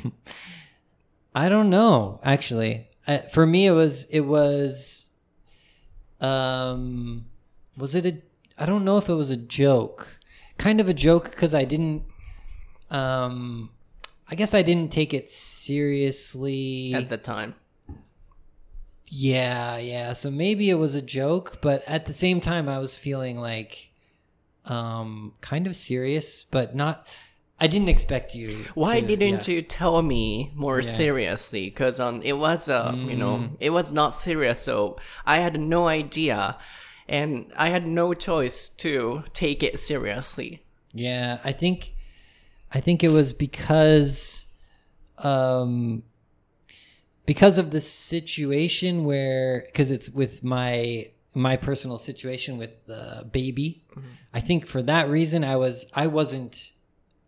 [1.33, 2.21] I don't know.
[2.23, 5.11] Actually, I, for me, it was it was.
[6.21, 7.27] Um,
[7.77, 8.23] was it a?
[8.59, 10.19] I don't know if it was a joke.
[10.59, 12.03] Kind of a joke because I didn't.
[12.91, 13.71] Um,
[14.29, 16.95] I guess I didn't take it seriously.
[16.95, 17.55] at the time?
[19.08, 20.14] Yeah, yeah.
[20.14, 23.90] So maybe it was a joke, but at the same time, I was feeling like,
[24.66, 27.08] um, kind of serious, but not.
[27.60, 28.66] I didn't expect you.
[28.74, 29.56] Why to- didn't yeah.
[29.56, 31.70] you tell me more seriously?
[31.70, 35.88] Because um, it was uh, you know, it was not serious, so I had no
[35.88, 36.58] idea,
[37.08, 40.64] and I had no choice to take it seriously.
[40.94, 41.94] Yeah, I think,
[42.74, 44.48] I think it was because,
[45.20, 46.04] um,
[47.26, 53.84] because of the situation where, because it's with my my personal situation with the baby.
[53.92, 54.08] Mm-hmm.
[54.34, 56.72] I think for that reason, I was I wasn't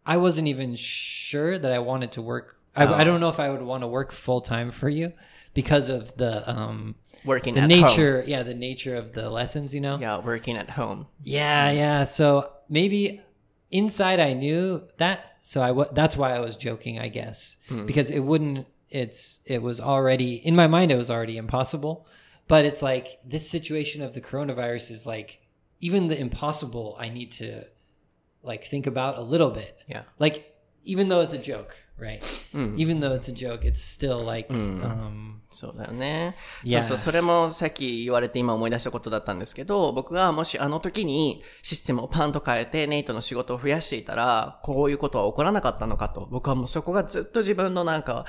[0.06, 2.58] I wasn't even sure that I wanted to work.
[2.76, 3.04] I, I oh.
[3.04, 5.12] don't know if I would want to work full time for you
[5.54, 6.96] because of the um
[7.26, 9.98] Working the at nature yeah the nature of the lessons you know.
[10.00, 11.08] Yeah, working at home.
[11.24, 11.78] yeah, mm-hmm.
[11.78, 12.04] yeah.
[12.06, 13.22] So maybe
[13.72, 15.38] inside I knew that.
[15.42, 17.86] So I wa- that's why I was joking, I guess, mm.
[17.86, 18.68] because it wouldn't.
[18.90, 20.92] It's it was already in my mind.
[20.92, 22.06] It was already impossible,
[22.48, 25.40] but it's like this situation of the coronavirus is like
[25.82, 26.96] even the impossible.
[27.00, 27.66] I need to
[28.44, 29.78] like think about a little bit.
[29.88, 30.04] Yeah.
[30.20, 32.24] Like even though it's a joke, right?
[32.54, 36.36] Even though it's a joke, it's still like um そうだよね。
[36.64, 46.28] いやそうそう、それもさっき言われて今思い出したことだったんですけど、僕がもしあの時にシステムをパンと変えてネイトの仕事を増やしていたら、こういうことは起こらなかったのかと。
[46.30, 48.26] 僕はもうそこがずっと自分のなんか、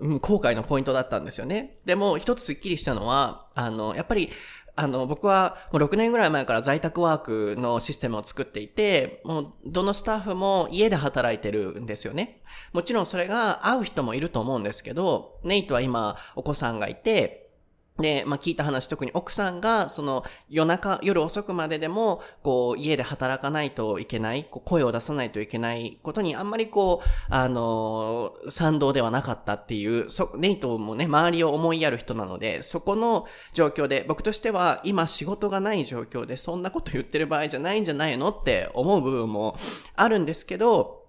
[0.00, 1.78] うん、後悔のポイントだったんですよね。
[1.84, 4.30] でも、一つスッキリしたのは、あの、やっぱり、
[4.76, 12.42] あの、僕はもう6年ぐらい前から在宅ワークのシステムを作っていて、もうどのスタッフも家で働いてるんですよね。
[12.72, 17.49] もちろんそれが合う人もいると思うんですけど、ネイトは今お子さんがいて、
[18.00, 39.56] で、まあ聞いた話、特に奥さんが、その夜中、夜遅くまででも、こう、家で働かないといけない、こう声を出さないといけないことにあんまりこう、あのー賛同ではなかったっていう、そ、ネイトもね、周りを思いやる人なので、そこの状況で、僕としては今仕事がない状況で、そんなこと言ってる場合じゃないんじゃないのって思う部分も
[39.96, 41.00] あるんですけど、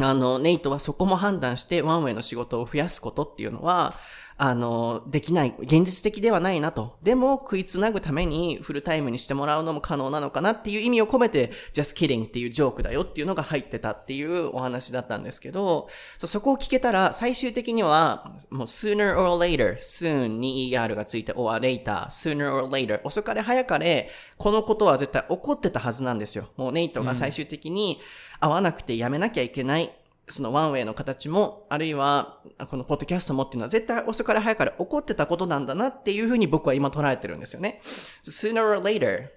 [0.00, 3.94] あの、ネイトはそこも判断して、ワンウェイの仕事を増やすことっていうのは、
[4.36, 6.96] あの、できない、現実的ではないなと。
[7.02, 26.48] でも、食いつなぐためにフルタイムにしてもらうのも可能なのかなっていう意味を込めて、just kidding っていうジョークだよっていうのが入ってたっていうお話だったんですけど、そこを聞けたら、最終的には、もう sooner or later, soon に er がついて、or later, sooner or later, 遅かれ早かれ、このことは絶対起こってたはずなんですよ。
[26.56, 28.00] もうネイトが最終的に
[28.40, 29.92] 会わなくてやめなきゃいけない。
[30.27, 37.81] そのワンウェイの形も、あるいは、このポッドキャストもっていうのは絶対遅かれ早かれ起こってたことなんだなっていうふうに僕は今捉えてるんですよね。
[38.23, 39.29] sooner or later,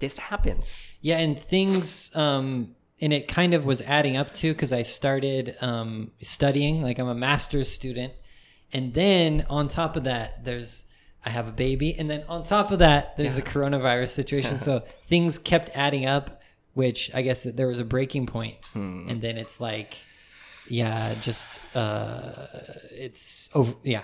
[0.00, 0.76] this happens.
[1.02, 5.56] Yeah, and things um and it kind of was adding up to because I started
[5.60, 8.14] um studying, like I'm a master's student.
[8.72, 10.86] And then on top of that, there's
[11.24, 14.60] I have a baby, and then on top of that, there's the coronavirus situation.
[14.60, 16.40] so things kept adding up,
[16.75, 18.55] Which I guess that there was a breaking point.
[18.75, 19.97] And then it's like
[20.69, 22.47] yeah, just uh
[22.91, 24.01] it's over yeah.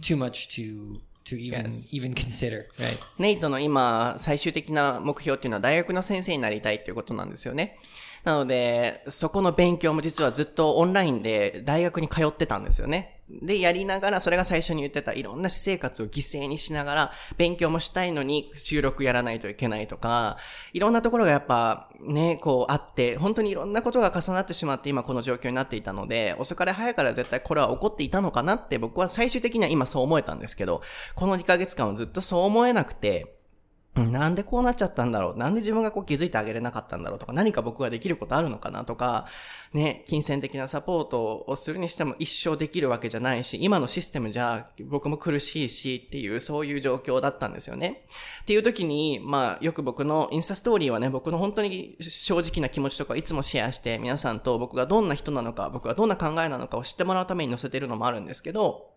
[0.00, 1.86] Too much to to even Yes.
[1.92, 2.98] even consider, right?
[3.18, 7.78] ネイトの今、最終的な目標っていうのは大学の先生になりたいっていうことなんですよね。
[8.24, 13.19] なので、そこの勉強も実はずっとオンラインで大学に通ってたんですよね。
[13.42, 20.36] で、やりながら、それが最初に言ってた、いろんな私生活を犠牲にしながら、勉強もしたいのに、収録やらないといけないとか、
[20.72, 30.82] いろんなところがやっぱ、ね、こうあって、本当にいろんなことが重なってしまって、今この状況になっていたので、遅かれ早から絶対これは起こっていたのかなって、僕は最終的には今そう思えたんですけど、
[31.14, 33.39] この2ヶ月間はずっとそう思えなくて、
[33.96, 35.36] なんでこうなっちゃったんだろう？
[35.36, 37.18] なんで自分がこう気づいてあげれなかったんだろう？
[37.18, 38.84] とか、何か僕ができることあるのかな？
[38.84, 39.26] とか、
[39.74, 48.04] ね、金銭的なサポートをするにしても一生できるわけじゃないし、今のシステムじゃ僕も苦しいしっていう、そういう状況だったんですよね。
[48.42, 58.92] っていう時に、まあ、よく僕のインスタストーリーはね、僕の本当に正直な気持ちとかいつもシェアして、皆さんと僕がどんな人なのか、僕がどんな考えなのかを知ってもらうために載せてるのもあるんですけど、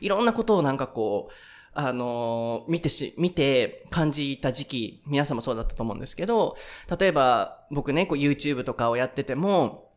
[0.00, 1.32] いろんなことをなんかこう、
[1.80, 6.56] あの、見てし、見て感じた時期、皆さんもそうだったと思うんですけど、
[6.98, 9.88] 例えば僕ね、こう YouTube とかをやってても、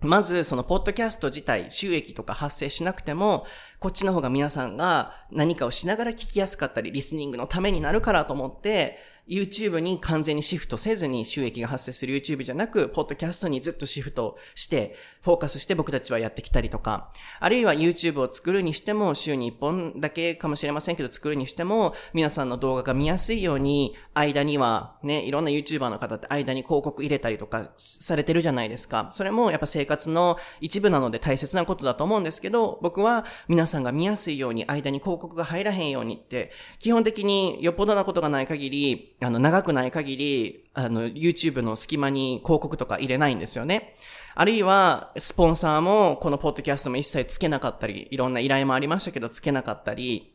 [0.00, 3.46] まず、その、ポッドキャスト自体、収益とか発生しなくても、
[3.80, 14.94] こっちの方が皆さんが何かをしながら聞きやすかったり、リスニングのためになるからと思って、YouTube に完全にシフトせずに収益が発生する YouTube じゃなく、ポッドキャストにずっとシフトして、
[15.24, 17.10] フォーカスして僕たちはやってきたりとか、
[17.40, 29.08] あるいは YouTube を作るにしても、週に1本だけかもしれませんけど、作るにしても、皆さんの動画が見やすいように、間には、ね、いろんな YouTuber の方って間に広告入れたりとかされてるじゃないですか。
[29.12, 43.96] それもやっぱ生活の一部なので大切なことだと思うんですけど、僕は皆さんが見やすいように、間に広告が入らへんようにって、基本的によっぽどなことがない限り、あの、長くない限り、あの、YouTube の隙間に広告とか入れないんですよね。
[44.34, 50.34] あるいは、スポンサーも、このポッドキャストも一切つけなかったり、いろんな依頼もありましたけど、つけなかったり、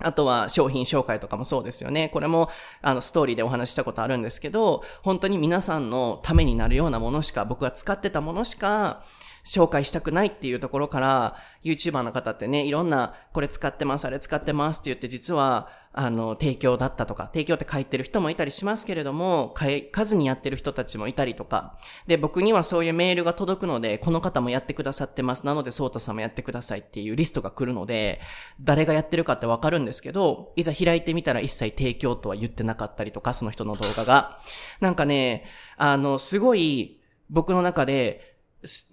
[0.00, 2.08] あとは商品紹介とかもそうですよね。
[2.08, 2.48] これも、
[2.82, 9.02] あの、ストーリーでお話したことあるんですけど、本当に皆さんのためになるようなものしか、僕が使ってたものしか、
[9.44, 21.78] 紹介したくないっていうところから、YouTuber の方ってね、いろんな、これ使ってます、あれ使ってますって言って、実は、あの、提供だったとか、提供って書いてる人もいたりしますけれども、書かずにやってる人たちもいたりとか、
[22.08, 25.46] で、僕にはそういうメールが届くので、この方もやってくださってます。
[25.46, 28.20] なので、ソータさんもやってくださいっていうリストが来るので、
[28.60, 34.40] 誰がやってるかってわかるんですけど、いざ開いてみたら一切提供とは言ってなかったりとか、その人の動画が。
[34.80, 35.44] なんかね、
[35.76, 38.34] あの、すごい、僕の中で、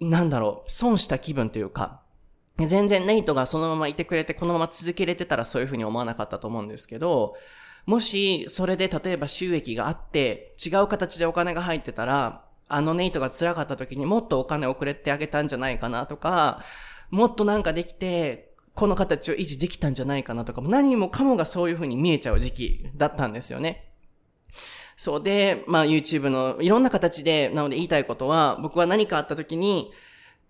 [0.00, 2.02] なんだろう、損した気分というか、
[2.58, 7.34] 全然ネイトがそのままいてくれて、このまま続けれてたらそういうふうに思わなかったと思うんですけど、
[7.86, 16.62] もし、それで例えば収益があって、違う形でお金が入ってたら、あのネイトが辛かった時にもっとお金をくれてあげたんじゃないかなとか、
[17.10, 23.92] もっとなんかできて、この形を維持できたんじゃないかなとか、何もかもがそういうふうに見えちゃう時期だったんですよね。
[24.96, 29.90] そうで、まあ YouTube のいろんな形で、なので言いたいことは、僕は何かあった時に、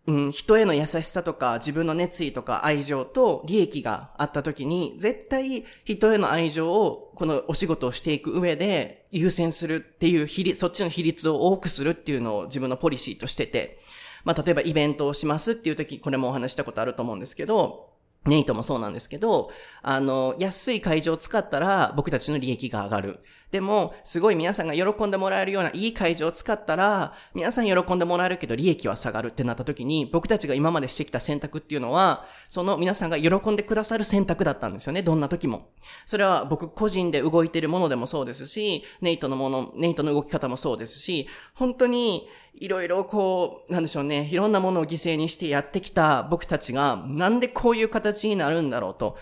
[0.04, 13.78] うん、人への優しさとか自分の熱意とか愛情と利益があった時に、絶対人への愛情をこのお仕事をしていく上で優先するっていう比率、そっちの比率を多くするっていうのを自分のポリシーとしてて、
[14.24, 17.91] まあ例えばイベントをしますっていう時、これもお話したことあると思うんですけど、
[18.24, 19.50] ネイトもそうなんですけど、
[19.82, 23.20] あの、安い会場を使ったら僕たちの利益が上がる。
[23.50, 35.02] でも、すごい皆さんが喜んでもらえるようないい会場を使ったら、皆さん喜んでもらえるけど利益は下がるってなった時に、僕たちが今までしてきた選択っていうのは、その皆さんが喜んでくださる選択だったんですよね。
[35.02, 35.70] どんな時も。
[36.06, 49.16] それは僕個人で動いてるものでもそうですし、ネイトのもの、ネイトの動き方もそうですし、本当に、いろいろこう、なんでしょうね、いろんなものを犠牲にしてやってきた僕たちが、なんでこういう形になるんだろうと、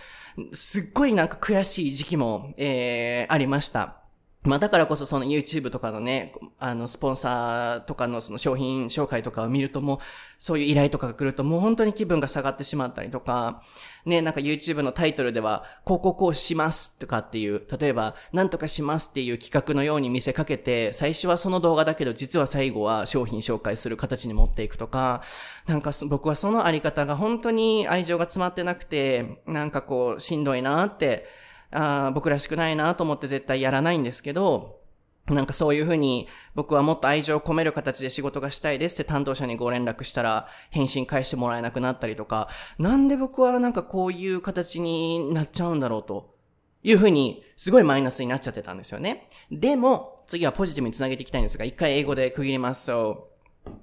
[0.53, 4.00] すっごいなんか悔しい時期も、えー、ありました。
[4.43, 9.99] まあだからこそその YouTube とかのね、あのスポンサーとかのその商品紹介とかを見るともう、
[10.39, 13.63] そういう依頼とかが来るともう本当に気分が下がってしまったりとか、
[14.07, 25.21] ね、なんか YouTube のタイトルでは、こうこうこうしますとかっていう、例えば、なんとかしますっていう企画のように見せかけて、最初はその動画だけど実は最後は商品紹介する形に持っていくとか、
[25.67, 31.27] なんか僕はそのあり方が本当に愛情が詰まってなくて、なんかこうしんどいなって、
[31.71, 34.81] あ僕らしくないなと思って絶対やらないんですけど、
[35.27, 42.49] なんかそういうふうに僕はもっと愛情を込める形で仕事がしたいですって担当者にご連絡したら返信返してもらえなくなったりとか、
[42.79, 46.35] なんで僕はなんかこういう形になっちゃうんだろうと
[46.83, 49.29] いうふうにすごいマイナスになっちゃってたんですよね。
[49.53, 52.91] でも次はポジティブにつなげていきたいんですが、一回英語で区切ります。
[52.91, 53.27] So,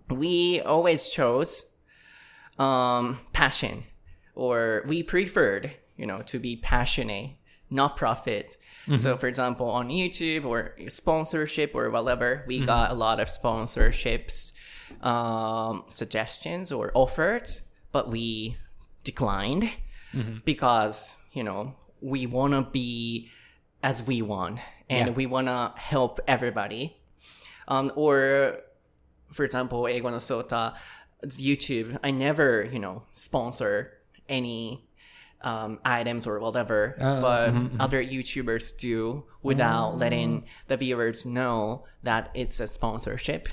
[0.10, 1.78] we always chose
[2.58, 3.84] um, passion
[4.36, 7.36] or we preferred, you know, to be passionate
[7.70, 8.58] not profit.
[8.84, 8.96] Mm-hmm.
[8.96, 12.66] So, for example, on YouTube or sponsorship or whatever, we mm-hmm.
[12.66, 14.54] got a lot of sponsorships
[15.02, 18.58] um, suggestions or offers, but we
[19.04, 19.70] declined
[20.14, 20.38] mm-hmm.
[20.46, 23.30] because, you know, we want to be
[23.84, 24.60] as we want
[24.90, 25.14] and yeah.
[25.14, 26.98] we want to help everybody.
[27.68, 28.60] Um, or,
[29.32, 30.08] for example, Ego
[31.38, 33.94] YouTube, I never, you know, sponsor
[34.30, 34.87] any
[35.42, 42.60] um, items or whatever, but other YouTubers do without letting the viewers know that it's
[42.60, 43.48] a sponsorship.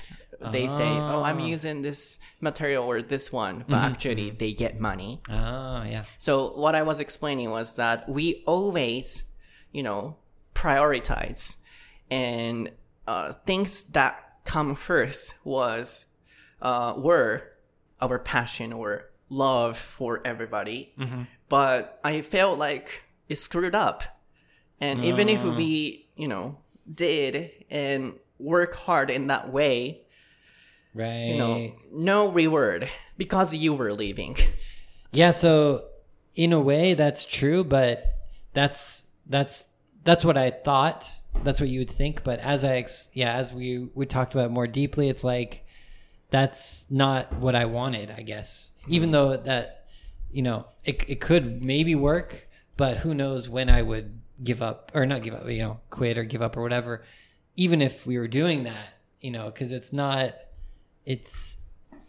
[0.51, 5.19] They say, "Oh, I'm using this material or this one," but actually they get money.
[5.29, 6.03] Ah, yeah.
[6.17, 9.31] So what I was explaining was that we always,
[9.71, 10.17] you know,
[10.53, 11.57] prioritize
[12.11, 12.71] and
[13.07, 16.07] uh, things that come first was
[16.61, 17.43] uh, were
[18.01, 20.93] our passion or love for everybody.
[21.49, 24.03] But I felt like it screwed up.
[24.81, 26.21] And even if we, mm.
[26.21, 26.57] you know,
[26.91, 30.01] did and work hard in that way,
[30.93, 31.25] Right.
[31.25, 34.37] you know, no reward because you were leaving.
[35.11, 35.85] Yeah, so
[36.35, 38.03] in a way that's true, but
[38.53, 39.67] that's that's
[40.03, 41.09] that's what I thought.
[41.43, 44.51] That's what you would think, but as I ex- yeah, as we we talked about
[44.51, 45.65] more deeply, it's like
[46.31, 48.71] that's not what I wanted, I guess.
[48.87, 49.84] Even though that
[50.35, 54.91] you know, it it could maybe work, but who knows when I would give up
[54.93, 57.03] or not give up, you know, quit or give up or whatever.
[57.55, 60.33] Even if we were doing that, you know, cuz it's not
[61.05, 61.57] it's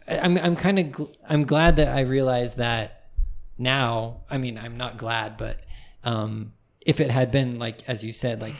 [0.09, 3.09] I'm I'm kind of gl- I'm glad that I realized that
[3.57, 4.21] now.
[4.29, 5.61] I mean, I'm not glad, but
[6.03, 6.51] um,
[6.81, 8.57] if it had been like as you said, like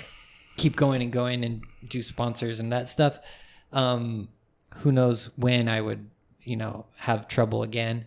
[0.55, 3.19] keep going and going and do sponsors and that stuff,
[3.73, 4.29] um,
[4.77, 6.09] who knows when I would
[6.41, 8.05] you know have trouble again.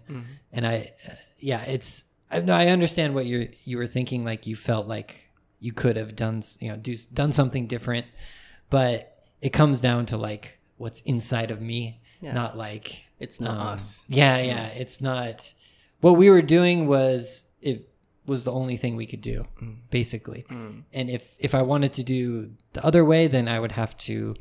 [0.52, 0.92] And I,
[1.40, 4.24] yeah, it's I, no, I understand what you you were thinking.
[4.24, 5.24] Like you felt like
[5.58, 8.06] you could have done you know do done something different,
[8.70, 12.32] but it comes down to like what's inside of me, Yeah.
[12.32, 14.04] not like It's not um, us.
[14.08, 14.66] Yeah, yeah.
[14.68, 15.52] It's not.
[16.00, 17.88] What we were doing was it
[18.26, 19.76] was the only thing we could do, Mm.
[19.90, 20.44] basically.
[20.92, 24.34] And if if I wanted to do the other way, then I would have to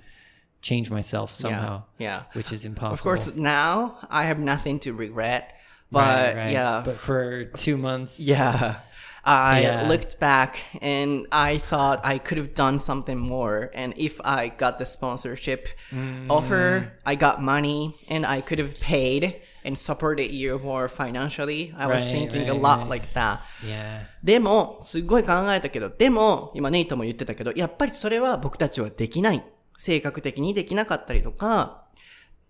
[0.62, 2.24] change myself somehow, Yeah.
[2.34, 2.93] which is impossible.
[2.93, 5.56] Of course, now I have nothing to regret.
[5.91, 6.51] But Right, right.
[6.51, 8.75] yeah, But for two months, yeah,
[9.23, 9.87] I Yeah.
[9.87, 13.71] looked back and I thought I could have done something more.
[13.73, 16.27] And if I got the sponsorship Mm.
[16.29, 21.73] offer, I got money and I could have paid and supported you more financially.
[21.77, 22.89] I was Right, thinking a lot right.
[22.89, 23.39] like that.
[23.65, 29.43] yeah, でも、すごい考えたけど、でも、今ネイトも言ってたけど、やっぱりそれは僕たちはできない。
[29.77, 31.83] 性格的にできなかったりとか、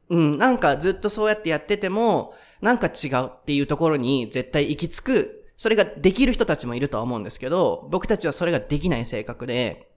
[0.09, 9.89] うん、なんかずっとそうやってやってても、なんか違うっていうところに絶対行き着く、それができる人たちもいるとは思うんですけど、僕たちはそれができない性格で、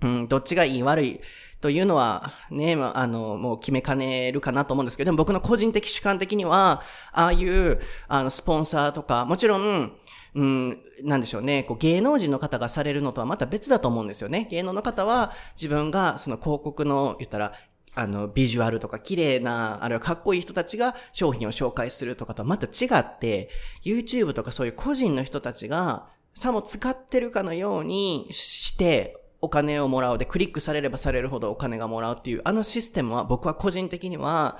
[0.00, 1.20] うん、どっちがいい悪い
[1.60, 6.82] というのは、ね、まあ、あの、もう決めかねるかなと思うんですけど、でも僕の個人的主観的には、
[7.12, 9.92] ああいう、あの、スポンサーとか、もちろん、
[10.34, 14.48] うん、なんでしょうね、こう芸能人の方がされるのとはまた別だと思うんですよね。
[14.50, 17.52] 芸能の方は自分がその広告の言ったら、
[17.94, 23.50] あの、ビジュアルとか綺麗な、あるいはかっこいい人たちが商品を紹介するとかとはまた違って、
[23.84, 30.18] YouTube とかそういう個人の人たちが、さも使ってるかのようにして、お金をもらう。
[30.18, 34.58] で、クリックされればされるほどお金がもらうっていう、あのシステムは僕は個人的には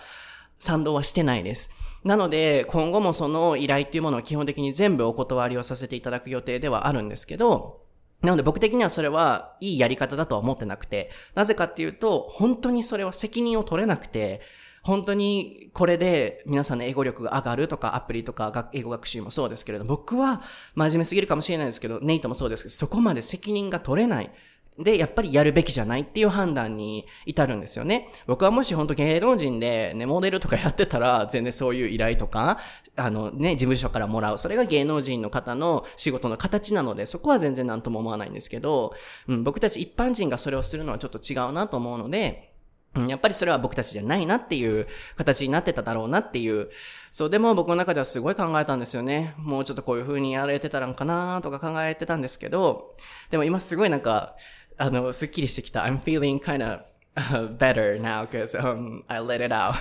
[0.59, 1.73] 賛同はしてないです。
[2.05, 7.84] なので、今後もその依頼っていうものは基本的に全部お断りをさせていただく予定ではあるんですけど、
[8.25, 14.41] なので僕的にはそれはいいやり方だとは思ってなくて、なぜかっていうと、本当にそれは責任を取れなくて、
[14.83, 20.43] 本当にこれで皆さんの英語力が上がるとかアプリとか英語学習もそうですけれど、僕は
[20.75, 24.31] 真面目すぎるかもしれないですけど、ネイトもそうですけど、そこまで責任が取れない。
[24.79, 28.09] で、やっぱりやるべきじゃないっていう判断に至るんですよね。
[28.27, 32.59] 僕はもし本当芸能人でね、モデルとかやってたら、全然そういう依頼とか、
[32.97, 34.39] あのね、事務所からもらう。
[34.39, 38.95] それが芸能人の方の仕事の形なので、そこは全然何とも思わないんですけど、
[39.29, 42.55] うん、僕たち一般人がそれをするのはちょっと違うなと思うので、
[43.09, 46.71] やっぱりそれは僕たちじゃないなっていう形になってただろうなっていう。
[47.11, 49.35] そう、でも僕の中ではすごい考えたんですよね。
[49.37, 52.95] もうちょっとこういう風にやられてたらんかなとか考えてたんですけど、
[53.31, 54.37] でも今すごいなんか、
[54.78, 55.84] あの、すっきりしてきた。
[55.84, 56.82] I'm feeling kind of
[57.16, 59.76] uh, better now because um, I let it out.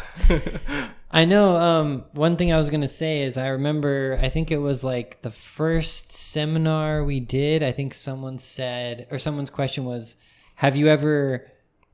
[1.10, 1.56] I know.
[1.56, 4.18] Um, one thing I was gonna say is I remember.
[4.20, 7.62] I think it was like the first seminar we did.
[7.62, 10.16] I think someone said, or someone's question was,
[10.56, 11.50] "Have you ever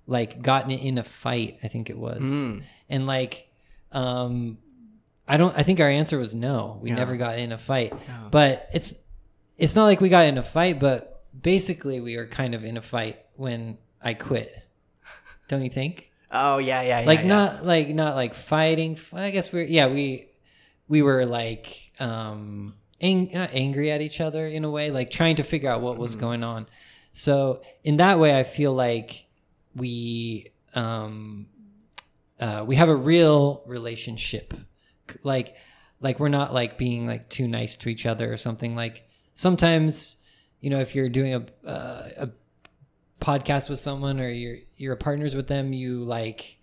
[0.06, 2.22] like gotten in a fight?" I think it was,
[2.88, 3.48] and like,
[3.92, 4.58] um,
[5.28, 5.56] I don't.
[5.56, 6.78] I think our answer was no.
[6.82, 7.92] We never got in a fight.
[8.30, 8.94] But it's
[9.58, 12.77] it's not like we got in a fight, but basically we were kind of in
[12.77, 14.53] a fight when I quit.
[15.47, 16.11] Don't you think?
[16.31, 17.07] oh, yeah, yeah, yeah.
[17.07, 17.27] like yeah.
[17.27, 20.29] not like not like fighting i guess we're yeah we
[20.87, 25.35] we were like um ang- not angry at each other in a way, like trying
[25.37, 26.67] to figure out what was going on.
[27.13, 29.25] So in that way, I feel like
[29.75, 31.47] we um,
[32.39, 34.53] uh, we have a real relationship,
[35.23, 35.55] like
[36.01, 38.75] like we're not like being like too nice to each other or something.
[38.75, 40.15] Like sometimes,
[40.61, 42.29] you know, if you're doing a uh, a
[43.21, 46.57] podcast with someone or you're you're partners with them, you like,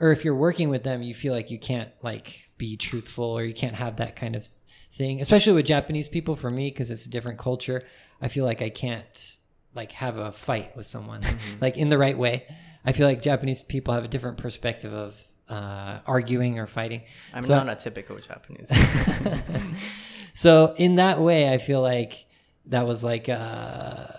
[0.00, 3.44] or if you're working with them, you feel like you can't like be truthful or
[3.44, 4.48] you can't have that kind of
[4.92, 6.36] thing, especially with Japanese people.
[6.36, 7.82] For me, because it's a different culture,
[8.20, 9.36] I feel like I can't
[9.74, 11.22] like have a fight with someone
[11.60, 12.46] like in the right way.
[12.84, 15.16] I feel like Japanese people have a different perspective of
[15.48, 17.02] uh, arguing or fighting.
[17.32, 18.70] I'm So- not a typical Japanese.
[20.34, 22.23] so in that way, I feel like
[22.70, 24.16] that was like uh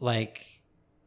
[0.00, 0.40] like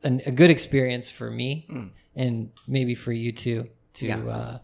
[0.04, 1.68] an, a good experience for me,
[2.16, 4.18] and maybe for you too to Yeah.
[4.20, 4.60] uh,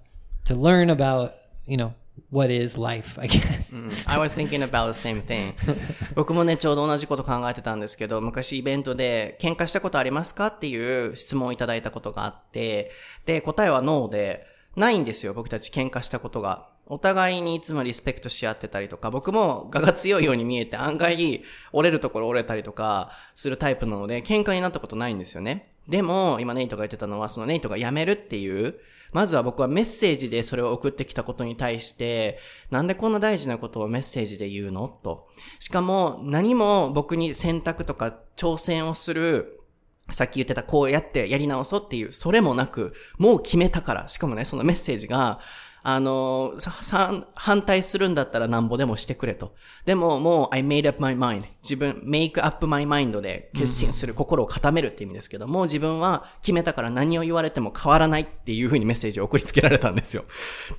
[0.45, 1.33] to learn about
[1.65, 1.93] you know
[2.29, 3.19] what is life.
[3.19, 3.73] I guess.
[4.05, 5.53] I was thinking about the same thing.
[6.15, 12.91] 僕もね、ちょうど同じこと考えてたんですけど、昔イベントで、喧嘩したことありますかっていう質問をいただいたことがあって、
[13.25, 14.45] で、答えはノーで、
[14.75, 16.67] ないんですよ、僕たち喧嘩したことが。
[16.85, 25.71] お互いにいつもリスペクトし合ってたりとか、僕も我が強いように見えて案外折れるところ折れたりとかするタイプなので、喧嘩になったことないんですよね。
[25.87, 28.75] でも、今ネイトが言ってたのは、そのネイトが辞めるっていう、
[29.11, 32.39] まずは僕はメッセージでそれを送ってきたことに対して、
[32.71, 34.87] なんでこんな大事なことをメッセージで言うの？
[34.87, 35.27] と。
[35.59, 39.59] しかも、何も僕に選択とか挑戦をする、
[40.09, 44.07] さっき言ってたこうやってやり直そうっていう、それもなく、もう決めたから。
[44.07, 45.39] しかもね、そのメッセージが、
[45.85, 49.53] あの、さ、反対するんだったらなんぼでもしてくれと。
[49.83, 51.43] でも、もう、I made up my mind.
[51.61, 60.23] 自分、make up my mind で決心する、心を固めるって意味ですけども、自分は決めたから何を言われても変わらないっていう風にメッセージを送りつけられたんですよ。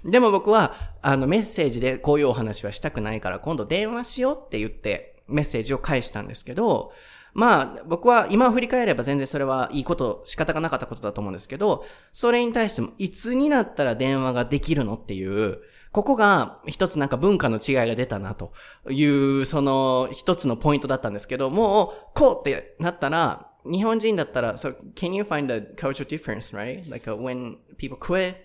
[0.06, 6.92] でも僕は、あの、メッセージでこういうお話はしたくないから、今度電話しようって言って、メッセージを返したんですけど、
[7.34, 15.58] まあ、僕は今振り返れば全然それはいいこと、仕方がなかったことだと思うんですけど、それに対しても、いつになったら電話ができるのっていう、
[15.90, 18.52] ここが一つなんか文化の違いが出たなと
[18.88, 26.88] いう、その一つのポイントだったんですけど、もう、こうってなったら、日本人だったら、so can you find the cultural difference, right?
[26.88, 28.36] Like uh, when people quit,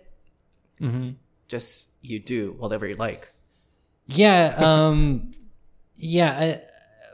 [1.48, 3.34] just you do whatever you like.
[4.08, 4.56] Yeah.
[4.58, 5.32] Um.
[5.98, 6.60] yeah.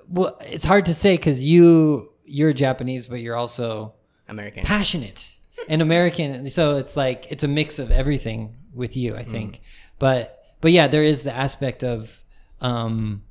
[0.10, 3.94] Well, it's hard to say because you you're Japanese, but you're also
[4.28, 4.64] American.
[4.64, 5.32] passionate
[5.68, 6.50] and American.
[6.50, 9.62] So it's like it's a mix of everything with you, I think.
[10.00, 12.24] But but yeah, there is the aspect of
[12.62, 13.24] um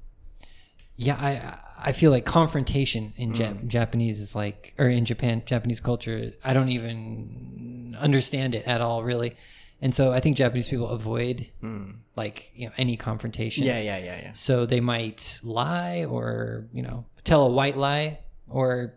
[0.97, 5.81] yeah, I I feel like confrontation in Jap- Japanese is like or in Japan Japanese
[5.81, 9.37] culture, I don't even understand it at all really.
[9.84, 11.48] And so I think Japanese people avoid
[12.16, 13.64] like, you know, any confrontation.
[13.64, 14.34] Yeah, yeah, yeah, yeah.
[14.34, 18.20] So they might lie or, you know, tell a white lie
[18.50, 18.96] or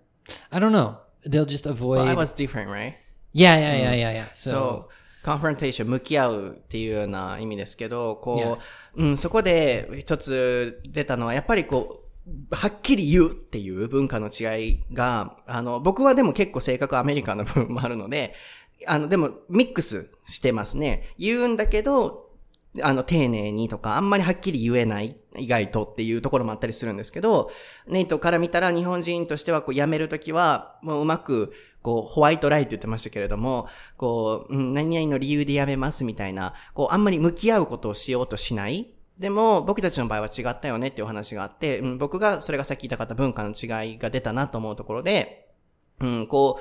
[0.50, 0.98] I don't know.
[1.24, 2.96] They'll just avoid Well, I was different, right?
[3.32, 4.28] Yeah, yeah, yeah, yeah, yeah.
[4.32, 8.58] そ So, う、カンフロンテーション、向き合うっていうような意味ですけど、こ
[8.96, 18.34] う、うん、そこで一つ出たのは、やっぱりこう、はっきり言うっていう文化の違いが、あの、僕はでも結構性格アメリカンな部分もあるので、
[18.85, 21.13] あの、でもミックスしてますね。
[21.17, 22.27] 言うんだけど、
[22.81, 27.51] あの、丁寧にとか、あんまりはっきり言えない、意外とっていうところもあったりするんですけど、
[27.87, 38.91] ネイトから見たら日本人としては、こう、辞めるときは、もううまく、こう、ホワイトライって言ってましたけれども、こう、うん何々の理由で辞めますみたいな、こう、あんまり向き合うことをしようとしない。
[39.17, 45.47] でも、僕たちの場合は違ったよねっていうお話があって、うん、僕がそれがさっき言いたかった文化の違いが出たなと思うところで、
[45.99, 46.59] うん、こ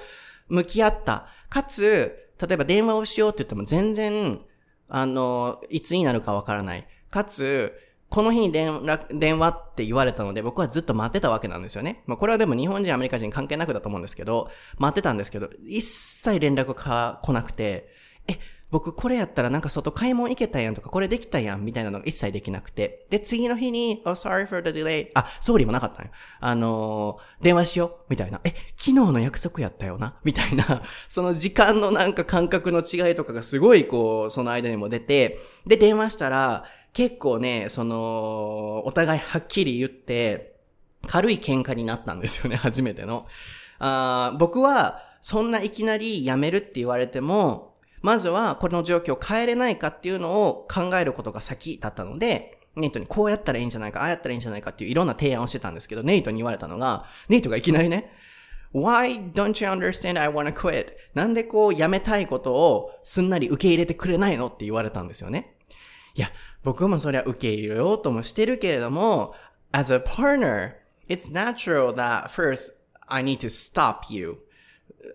[0.48, 1.26] う、向き合った。
[1.48, 4.40] かつ、例えば電話をしようって言っても全然、
[4.88, 6.86] あの、いつになるかわからない。
[7.10, 7.72] かつ、
[8.08, 12.02] この日に電話電話って言われたので、僕はずっと待ってたわけなんですよね。
[12.06, 17.88] まあ、これはでも日本人、アメリカ人関係なくだと思うんですけど、待ってたんですけど、一切連絡が来なくて、
[18.28, 18.38] え、
[18.70, 23.06] 僕これやったらなんか外買い物行けたやんとか、これできたやんみたいなのが一切できなくて。
[23.10, 25.10] で、次の日に、oh, sorry for the delay.
[25.14, 26.10] あ、総理もなかったのよ。
[26.40, 28.40] あのー電話しようみたいな。
[28.44, 30.16] え、昨日の約束やったよな？
[30.24, 30.82] みたいな。
[31.06, 40.56] その時間のなんか感覚の違いとかがすごいこう、その間にも出て、で、電話したら、結構ね、その、お互いはっきり言って、
[41.06, 43.26] 軽い喧嘩になったんですよね、初めての。
[43.78, 58.12] あ僕は、そんないきなり辞めるって言われても、まずはこの状況を変えれないかっていうのを考えることが先だったので、ネイトにこうやったらいいんじゃないか、ああやったらいいんじゃないかっていういろんな提案をしてたんですけど、ネイトに言われたのが、ネイトがいきなりね、
[58.74, 60.92] Why don't you understand I wanna quit?
[61.14, 65.56] なんでこう辞めたいことをすんなり受け入れてくれないのって言われたんですよね。
[66.14, 66.30] いや、
[66.62, 69.34] 僕もそりゃ受け入れようともしてるけれども、
[69.72, 70.74] as a partner,
[71.08, 72.72] it's natural that first
[73.06, 74.38] I need to stop you.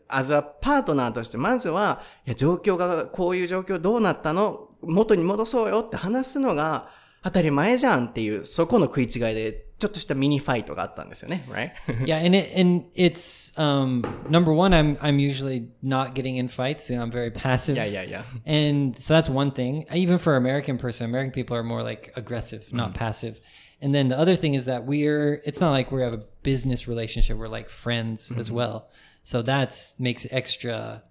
[0.09, 6.89] As a パートナーとして、まずは、いや、状況が、こういう状況どうなったの元に戻そうよって話すのが
[7.23, 11.71] 当たり前じゃんっていう、そこの食い違いで、ちょっとしたミニファイトがあったんですよね、right?
[12.05, 14.75] yeah, and it, and it's um number one.
[14.75, 16.91] I'm I'm usually not getting in fights.
[16.91, 17.75] You know, I'm very passive.
[17.75, 18.23] Yeah, yeah, yeah.
[18.45, 19.87] And so that's one thing.
[19.91, 23.39] Even for American person, American people are more like aggressive, not passive.
[23.81, 26.87] And then the other thing is that we're it's not like we have a business
[26.87, 27.35] relationship.
[27.35, 28.91] We're like friends as well.
[29.23, 31.03] So that's makes it extra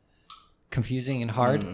[0.71, 1.65] confusing and hard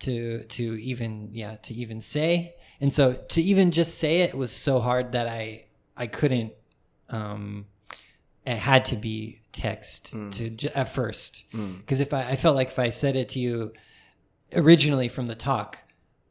[0.00, 2.54] to to even yeah to even say.
[2.80, 5.66] And so to even just say it was so hard that I
[5.96, 6.52] I couldn't
[7.08, 7.66] um
[8.44, 11.44] it had to be text to at first.
[11.52, 13.72] Because if I, I felt like if I said it to you
[14.54, 15.78] originally from the talk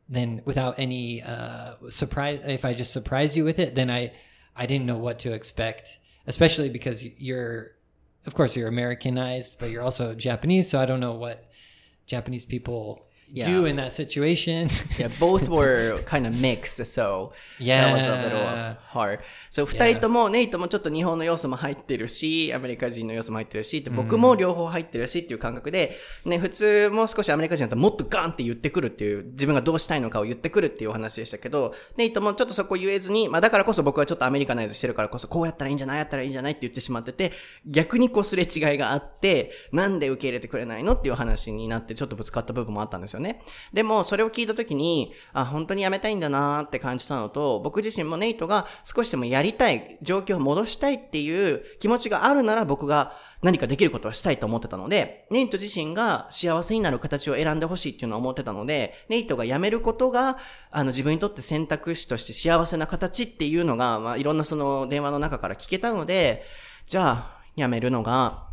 [0.09, 4.11] then without any uh surprise if I just surprised you with it then I
[4.55, 7.71] I didn't know what to expect especially because you're
[8.25, 11.49] of course you're Americanized but you're also Japanese so I don't know what
[12.05, 13.69] Japanese people do Yeah.
[13.69, 14.67] in that situation
[14.99, 18.75] Yeah, both were kind of mixed, so that was a little Yeah.
[18.93, 19.19] hard.
[19.49, 35.97] So, 二人とも、ネイトもちょっと日本の要素も入ってるし、アメリカ人の要素も入ってるし、って僕も両方入ってるしっていう感覚で、ね、普通もう少しアメリカ人だともっとガンって言ってくるっていう、自分がどうしたいのかを言ってくるっていうお話でしたけど、ネイトもちょっとそこ言えずに、まあだからこそ僕はちょっとアメリカナイズしてるからこそ、こうやったらいいんじゃない？
[35.99, 36.51] やったらいいんじゃない？
[36.53, 37.31] って言ってしまってて、
[37.65, 40.93] 逆にこうすれ違いがあって、なんで受け入れてくれないの？
[40.93, 43.20] っていう話になってちょっとぶつかった部分もあったんですよね。
[43.21, 43.41] ね。
[43.71, 60.37] でも、それを聞いたときに、あ、本当にやめたいんだなーって感じたのと、僕自身もネイトが少しでもやりたい、状況を戻したいっていう気持ちがあるなら僕が何かできることはしたいと思ってたので、ネイト自身が幸せになる形を選んでほしいっていうのは思ってたので、ネイトが辞めることが、
[60.69, 66.43] あの自分にとって選択肢として幸せな形っていうのが、まあいろんなその電話の中から聞けたので、
[66.85, 68.50] じゃあ、辞めるのが、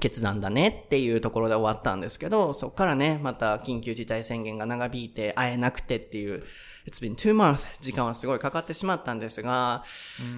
[0.00, 6.42] 決断だねっていうところで終わったんですけど、そこからね、また緊急事態宣言が長引いて会えなくてっていう、
[6.86, 9.84] It's been two months 時間はすごいかかってしまったんですが、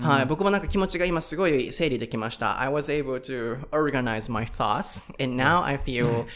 [0.03, 2.61] はい、僕もなんか気持ちが今すごい整理できました。
[2.61, 6.27] I was able to organize my thoughts and now I feel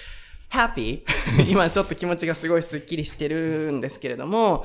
[0.51, 1.03] happy
[1.47, 4.65] 今ちょっと気持ちがすごいスッキリしてるんですけれども、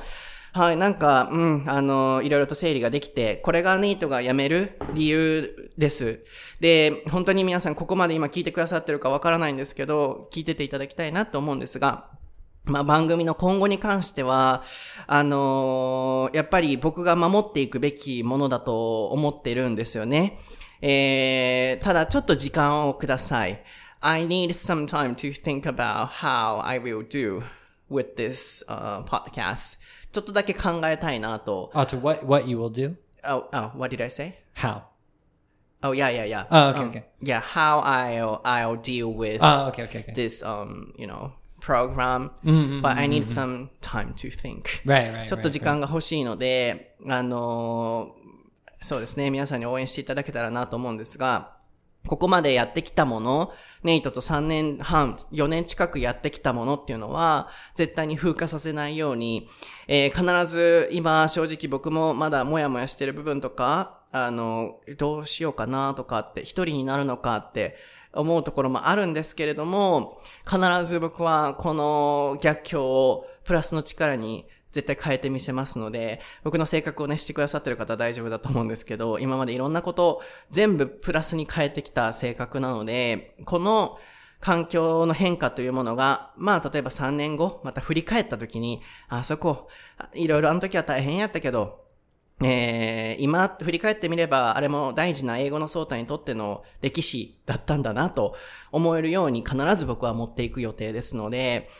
[0.56, 6.24] はい、なんか、うん、あの、いろいろと整理ができて、これがネイトが辞める理由です。
[6.60, 12.08] で、本当に皆さんここまで今聞いてくださってるかわからないんですけど、聞いてていただきたいなと思うんですが、
[12.66, 14.62] まあ、番組の今後に関しては、
[15.08, 20.38] あのーやっぱり僕が守っていくべきものだと思ってるんですよね。
[20.82, 23.60] えー、ただちょっと時間をください。
[24.00, 27.42] I need some time to think about how I will do
[27.90, 29.80] with this、uh, podcast.
[30.14, 31.72] ちょっとだけ考えたいなと。
[31.74, 32.94] oh to what what you will do
[33.24, 34.38] Oh, oh, what did I say?
[34.54, 34.82] how
[35.82, 36.46] Oh, yeah, yeah, yeah.
[36.50, 37.04] Oh, okay, Um, okay.
[37.20, 42.30] Yeah, how I'll, I'll deal with oh okay okay okay this, um, you know, program.
[42.80, 44.82] But I need some time to think.
[44.86, 48.24] right right ちょっと right, 時間が欲しいので、あのー
[48.84, 51.53] そうですね、皆さんに応援していただけたらなと思うんですが、
[52.06, 53.52] ここまでやってきたもの、
[53.82, 59.48] ネイトと3年半、4年近くやってきたものっていうのは、絶対に風化させないように、
[59.88, 67.76] えー必ず今正直僕もまだモヤモヤしてる部分とか、あの、どうしようかなとかって、一人になるのかって、
[68.14, 83.98] 思うところもあるんですけれども、必ず僕はこの逆境をプラスの力に絶対変えてみせますので、僕の性格をね、してくださってる方は大丈夫だと思うんですけど、今までいろんなことを全部プラスに変えてきた性格なので、この
[84.40, 89.68] 環境の変化というものが、まあ、例えば3年後、また振り返った時に、あそこ、
[90.12, 91.84] いろいろあの時は大変やったけど、
[92.42, 98.34] えー、今振り返ってみれば、あれも大事な英語の相対にとっての歴史だったんだなと
[98.72, 101.70] 思えるように必ず僕は持っていく予定ですので、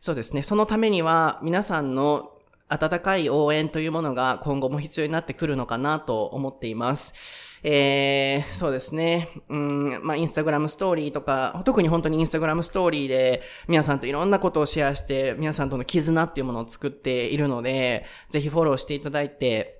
[0.00, 2.33] そうですね、そのためには皆さんの
[2.68, 7.44] 温かい応援というものが今後も必要になってくるのかなと思っています。
[7.66, 9.30] えー、そうですね。
[9.48, 19.73] うん、まあ、インスタグラムストーリーとか、特に本当にインスタグラムストーリーで、皆さんといろんなことをシェアして、皆さんとの絆っていうものを作っているので、ぜひフォローしていただいて、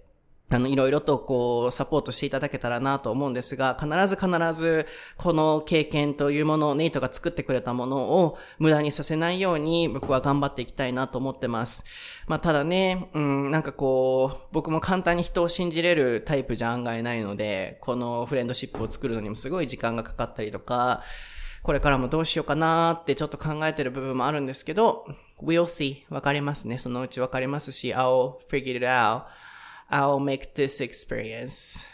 [0.51, 4.87] あの、いろいろとこう、サポートしていただけたらなと思うんですが、必ず必ず、
[5.17, 11.85] この経験というものを、ネイトが作ってくれたものを無駄にさせないように、僕は頑張っていきたいなと思ってます。
[12.27, 21.03] まあ、ただね、うん、なんかこう、僕も簡単に人を信じれるタイプじゃ案外ないので、このフレンドシップを作るのにもすごい時間がかかったりとか、
[21.63, 25.07] これからもどうしようかなーってちょっと考えてる部分もあるんですけど、
[25.43, 26.03] we'll see.
[26.11, 26.77] わかりますね。
[26.77, 29.23] そのうちわかりますし、I'll figure it out.
[29.91, 31.87] I'll make this experience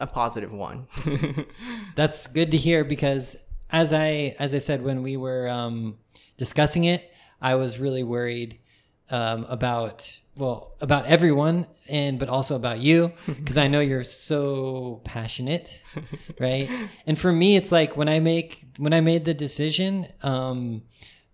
[0.00, 0.86] a positive one.
[1.94, 3.36] That's good to hear because
[3.70, 5.98] as I as I said when we were um,
[6.36, 7.10] discussing it,
[7.40, 8.58] I was really worried
[9.10, 15.00] um, about well about everyone and but also about you because I know you're so
[15.04, 15.82] passionate,
[16.40, 16.68] right?
[17.06, 20.82] and for me, it's like when I make when I made the decision, um,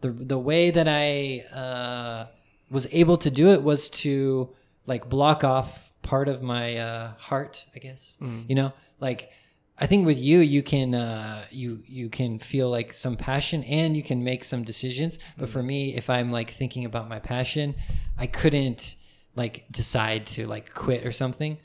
[0.01, 2.27] the the way that I uh,
[2.71, 4.55] was able to do it was to
[4.91, 8.17] like block off part of my uh, heart, I guess.
[8.51, 9.31] You know, like
[9.79, 13.97] I think with you, you can uh, you you can feel like some passion and
[13.97, 15.19] you can make some decisions.
[15.39, 17.75] But for me, if I'm like thinking about my passion,
[18.19, 18.97] I couldn't
[19.37, 21.57] like decide to like quit or something.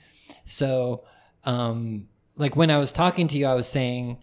[0.46, 1.04] So,
[1.44, 2.08] um,
[2.38, 4.18] like when I was talking to you, I was saying,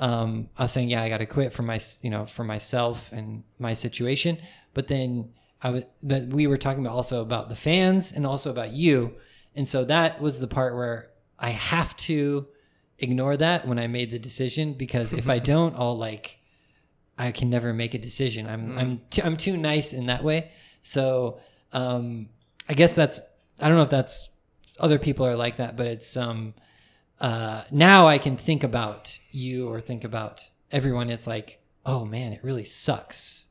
[0.00, 3.12] um, I was saying, yeah, I got to quit for my, you know, for myself
[3.12, 4.38] and my situation.
[4.74, 5.34] But then
[5.66, 9.16] I was, but we were talking about also about the fans and also about you.
[9.56, 11.10] And so that was the part where
[11.40, 12.46] I have to
[13.00, 16.38] ignore that when I made the decision because if I don't, I'll like,
[17.18, 18.46] I can never make a decision.
[18.46, 20.52] I'm, I'm, too, I'm too nice in that way.
[20.82, 21.40] So,
[21.72, 22.28] um,
[22.68, 23.18] I guess that's,
[23.60, 24.30] I don't know if that's,
[24.78, 26.54] other people are like that, but it's, um,
[27.18, 31.10] uh, now I can think about you or think about everyone.
[31.10, 33.46] It's like, oh man, it really sucks,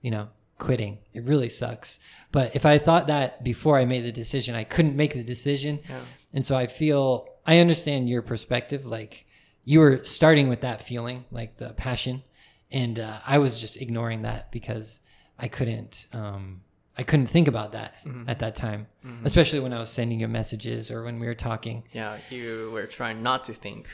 [0.00, 0.28] you know,
[0.66, 0.98] quitting.
[1.12, 1.98] It really sucks.
[2.30, 5.80] But if I thought that before I made the decision, I couldn't make the decision.
[6.32, 8.86] And so I feel, I understand your perspective.
[8.86, 9.26] Like
[9.64, 12.22] you were starting with that feeling, like the passion.
[12.70, 15.00] And uh, I was just ignoring that because
[15.38, 16.62] I couldn't, um,
[16.96, 17.94] I couldn't think about that
[18.28, 18.86] at that time,
[19.24, 21.84] especially when I was sending you messages or when we were talking.
[21.92, 23.88] yeah, you were trying not to think.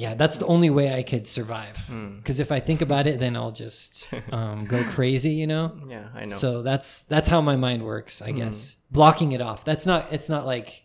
[0.00, 1.84] Yeah, that's the only way I could survive.
[2.16, 5.78] Because if I think about it, then I'll just um, go crazy, you know.
[5.86, 6.36] Yeah, I know.
[6.36, 8.76] So that's that's how my mind works, I guess.
[8.90, 9.64] Blocking it off.
[9.64, 10.06] That's not.
[10.10, 10.84] It's not like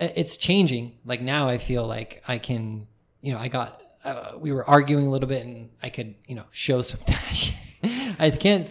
[0.00, 0.98] it's changing.
[1.04, 2.88] Like now, I feel like I can.
[3.20, 3.80] You know, I got.
[4.02, 7.54] Uh, we were arguing a little bit, and I could, you know, show some passion.
[8.18, 8.68] I can't.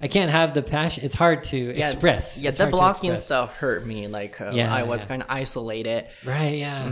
[0.00, 1.04] I can't have the passion.
[1.04, 2.42] It's hard to yeah, express.
[2.42, 4.06] Yeah, It's the blocking stuff hurt me.
[4.06, 5.08] Like uh, Yeah, I was yeah.
[5.08, 6.06] kind of isolated.
[6.24, 6.58] Right.
[6.58, 6.88] Yeah.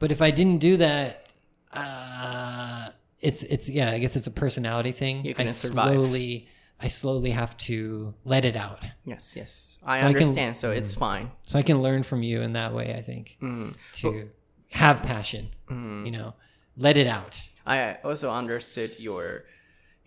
[0.00, 1.23] But if I didn't do that,
[1.76, 2.88] uh,
[3.20, 3.90] it's it's yeah.
[3.90, 5.24] I guess it's a personality thing.
[5.24, 5.94] You I survive.
[5.94, 6.48] slowly,
[6.80, 10.56] I slowly have to let it out, Yes, yes, I So I can- understand.
[10.56, 10.98] so it's mm.
[10.98, 11.30] fine.
[11.46, 12.94] so I can learn from you in that way.
[12.94, 13.74] I think mm.
[13.94, 14.28] to
[14.70, 15.48] have passion.
[15.70, 16.04] Mm.
[16.06, 16.34] You know,
[16.76, 17.40] let it out.
[17.66, 19.44] I also understood your,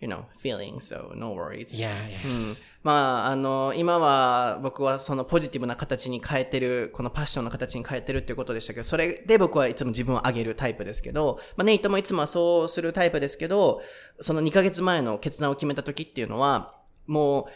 [0.00, 0.88] you know, feelings.
[0.88, 1.78] So no worries.
[1.78, 1.94] Yeah.
[2.08, 2.26] Yeah.
[2.26, 13.82] うんまあ、あの、今は僕はそのポジティブな形に変えてる、このパッションの形に変えてるっていうことでしたけど、それで僕はいつも自分を上げるタイプですけど、まあ、ネイトもいつもはそうするタイプですけど、
[14.20, 16.76] その2ヶ月前の決断を決めた時っていうのは、
[17.06, 17.46] もう、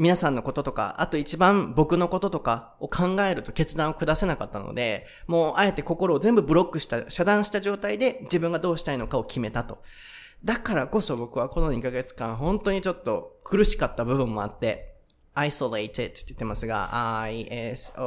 [0.00, 9.82] 皆さんのこととか、あと一番僕のこととかを考えると決断を下せなかったので、もうあえて心を全部ブロックした、遮断した状態で自分がどうしたいのかを決めたと。
[10.44, 14.94] だからこそ僕はこの2ヶ月間本当にちょっと苦しかった部分もあって、
[15.34, 17.98] isolated って言ってますが、i-s-o-l-a-t-e-d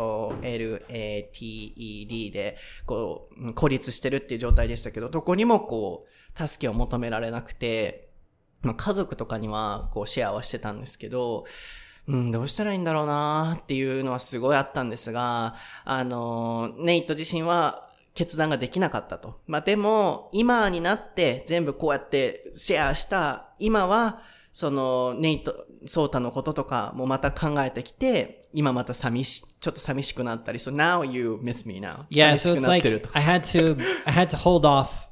[2.32, 8.10] で、こう、孤立してるっていう状態でしたけど、どこにもこう、助けを求められなくて、
[8.62, 11.46] まあ、家族とかにはこうシェアはしてたんですけど、
[12.08, 19.42] うん、どうしたらいいんだろうなっていうのはすごいあったんですが、あの、ネイト自身は決断ができなかったと。
[19.48, 32.06] まあ、でも、今になって全部こうやってシェアした今は、その、ネイト、ソータのこととかもまた考えてきて、今また寂し、ちょっと寂しくなったり、so now you miss me now.
[32.10, 32.36] Yeah.
[32.36, 35.08] 寂し So く it's なってる like と I had to I had to hold off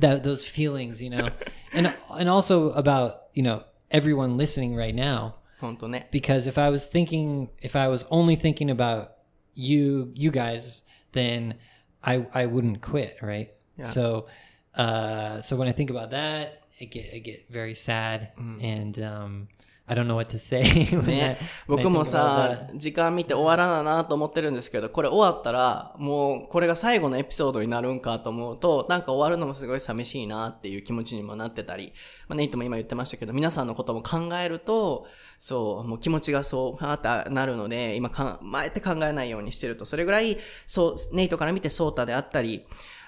[0.00, 1.32] that those feelings, you know,
[1.72, 5.34] and and also about you know everyone listening right now.
[5.60, 6.08] 本当ね。
[6.12, 9.10] because if I was thinking, if I was only thinking about
[9.54, 11.56] you, you guys, then
[12.02, 13.50] I I wouldn't quit, right?
[13.84, 14.26] So,
[14.74, 18.30] uh, so when I think about that, I get I get very sad,
[18.60, 19.48] and um,
[19.88, 20.62] I don't know what to say.
[21.02, 21.38] ね。
[21.66, 31.94] 僕もさ時間見て終わらななと思ってるんですけど、これ終わったら、もうこれが最後のエピソードになるんかと思うと、なんか終わるのもすごい寂しいなっていう気持ちにもなってたり、
[32.28, 35.06] まあ、ネイトも今言ってましたけど、皆さんのことも考えると、
[35.40, 40.36] そう、もう気持ちがそう、はーってなるので、今か、前って考えないようにしてると、それぐらい、
[40.66, 42.66] そう、ネイトから見てソータであったり、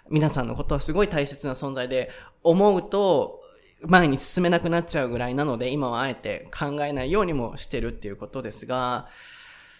[0.08, 2.10] 皆さんのことはすごい大切な存在で、
[2.42, 3.39] 思うと、
[3.86, 9.08] 前に進めなくなっちゃうぐらいなので、今はあえて考えないようにもしてるっていうことですが、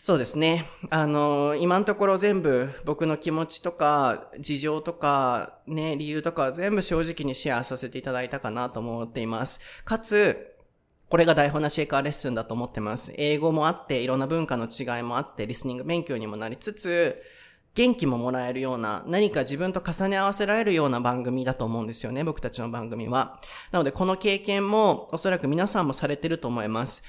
[0.02, 0.64] そうですね。
[0.89, 9.60] あの、今のところ全部僕の気持ちとか、事情とか、ね、理由とか全部正直にシェアさせていただいたかなと思っています。
[9.85, 10.56] かつ、
[11.10, 13.12] これが台本なシェイカーレッスンだと思ってます。
[13.16, 17.20] 英語もあって、いろんな文化の違いもあって、リスニング勉強にもなりつつ、
[17.74, 23.40] 元気ももらえるような、何か自分と重ね合わせられるような番組だと思うんですよね、僕たちの番組は。
[23.70, 27.05] なので、この経験も、おそらく皆さんもされてると思います。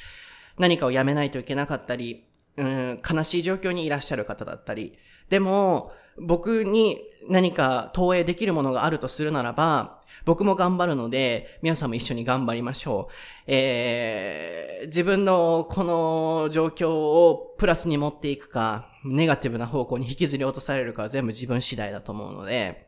[0.58, 2.26] 何かをやめないといけなかったり、
[2.58, 4.98] うん、悲しい状況にいらっしゃる方だったり。
[5.30, 7.00] でも、僕に
[7.30, 13.14] 何か投影できるものがあるとするならば、僕も頑張るので、皆さんも一緒に頑張りましょう。
[13.48, 22.88] えー、自分のこの状況をプラスに持っていくか、ネガティブな方向に引きずり落とされるかは全部自分次第だと思うので、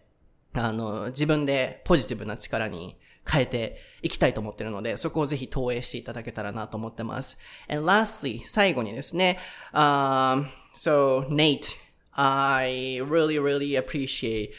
[0.54, 2.98] あの、自分でポジティブな力に
[3.31, 7.39] 変えていきたいと思ってるので、そこをぜひ投影していただけたらなと思ってます。
[7.69, 9.39] And lastly, 最後にですね、
[9.73, 11.77] um, so Nate,
[12.13, 14.53] I really, really appreciate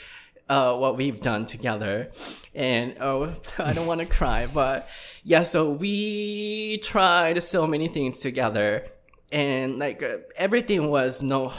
[0.48, 2.10] uh, what we've done together.
[2.56, 4.88] And oh, I don't want to cry, but
[5.24, 8.86] yeah, so we tried so many things together,
[9.32, 11.54] and like uh, everything was no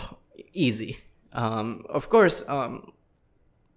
[0.53, 0.99] easy.
[1.33, 2.93] Um, of course, um,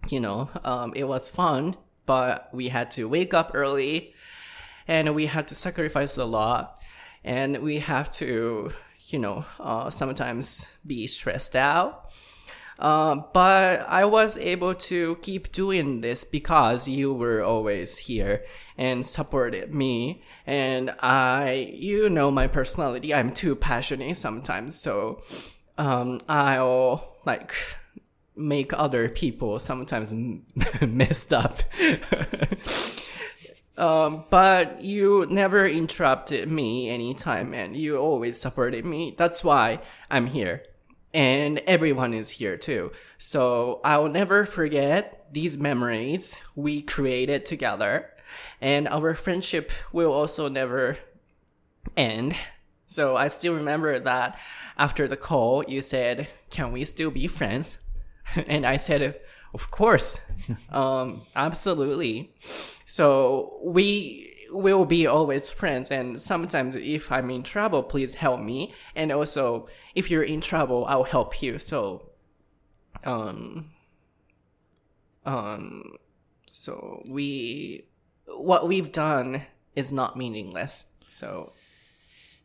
[0.09, 1.75] you know, um, it was fun,
[2.08, 4.14] but we had to wake up early,
[4.88, 6.82] and we had to sacrifice a lot,
[7.22, 8.72] and we have to,
[9.10, 12.10] you know, uh, sometimes be stressed out
[12.78, 18.44] uh, but I was able to keep doing this because you were always here
[18.76, 20.22] and supported me.
[20.46, 24.76] And I, you know my personality, I'm too passionate sometimes.
[24.76, 25.22] So,
[25.76, 27.52] um, I'll like
[28.38, 30.14] make other people sometimes
[30.80, 31.62] messed up.
[33.76, 39.14] um, but you never interrupted me anytime and you always supported me.
[39.16, 40.62] That's why I'm here
[41.14, 42.92] and everyone is here too.
[43.18, 48.10] So I'll never forget these memories we created together,
[48.60, 50.98] and our friendship will also never
[51.96, 52.34] end.
[52.86, 54.38] So I still remember that
[54.76, 57.78] after the call, you said, Can we still be friends?
[58.46, 59.20] and I said,
[59.54, 60.20] Of course,
[60.70, 62.32] um, absolutely.
[62.84, 65.90] So we will be always friends.
[65.90, 68.74] And sometimes if I'm in trouble, please help me.
[68.94, 71.58] And also, if you're in trouble, I'll help you.
[71.58, 72.10] So,
[73.04, 73.70] um,
[75.24, 75.96] um,
[76.50, 77.84] so we,
[78.26, 79.42] what we've done
[79.76, 80.92] is not meaningless.
[81.10, 81.52] So,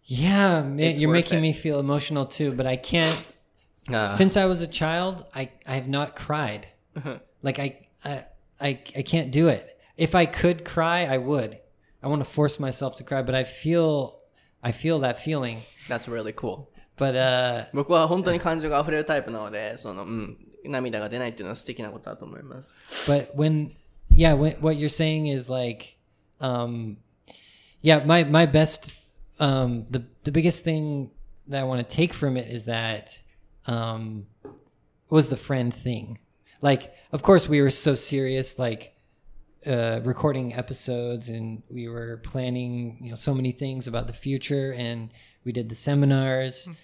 [0.05, 1.41] yeah, you're making it.
[1.41, 3.27] me feel emotional too, but I can't.
[3.92, 6.68] Uh, Since I was a child, I, I have not cried.
[6.96, 7.18] Uh-huh.
[7.42, 8.24] Like I, I,
[8.60, 9.78] I, I can't do it.
[9.96, 11.58] If I could cry, I would
[12.02, 14.20] I want to force myself to cry, but I feel
[14.62, 15.58] I feel that feeling.
[15.88, 16.70] That's really cool.
[16.96, 22.74] But uh, 僕は本当に感情が溢れるタイプなので、その、うん、涙が出ないっていうのは素敵なことだと思います。
[23.06, 23.70] But when,
[24.10, 25.96] yeah, when, what you're saying is like,
[26.40, 26.96] um,
[27.82, 28.92] yeah, my my best,
[29.38, 31.10] um, the the biggest thing
[31.48, 33.21] that I want to take from it is that,
[33.65, 34.27] um,
[35.09, 36.19] was the friend thing.
[36.61, 38.93] Like, of course, we were so serious, like
[39.65, 44.73] uh, recording episodes and we were planning you know so many things about the future
[44.73, 45.09] and
[45.45, 46.75] we did the seminars mm.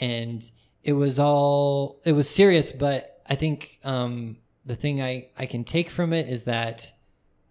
[0.00, 0.50] and
[0.84, 4.36] it was all it was serious but i think um,
[4.66, 6.92] the thing i i can take from it is that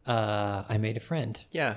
[0.06, 1.76] uh, i made a friend yeah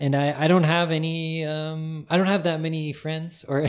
[0.00, 3.60] and I, I don't have any um, I don't have that many friends or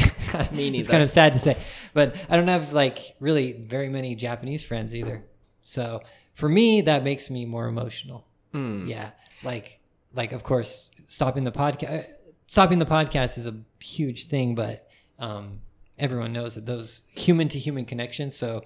[0.80, 1.58] it's kind of sad to say
[1.94, 5.24] but I don't have like really very many Japanese friends either
[5.64, 6.02] so
[6.34, 8.88] for me that makes me more emotional Mm.
[8.90, 9.12] Yeah,
[9.44, 9.80] like
[10.14, 12.08] like of course stopping the podcast
[12.48, 14.88] stopping the podcast is a huge thing, but
[15.20, 15.62] um,
[15.98, 18.36] everyone knows that those human to human connections.
[18.36, 18.64] So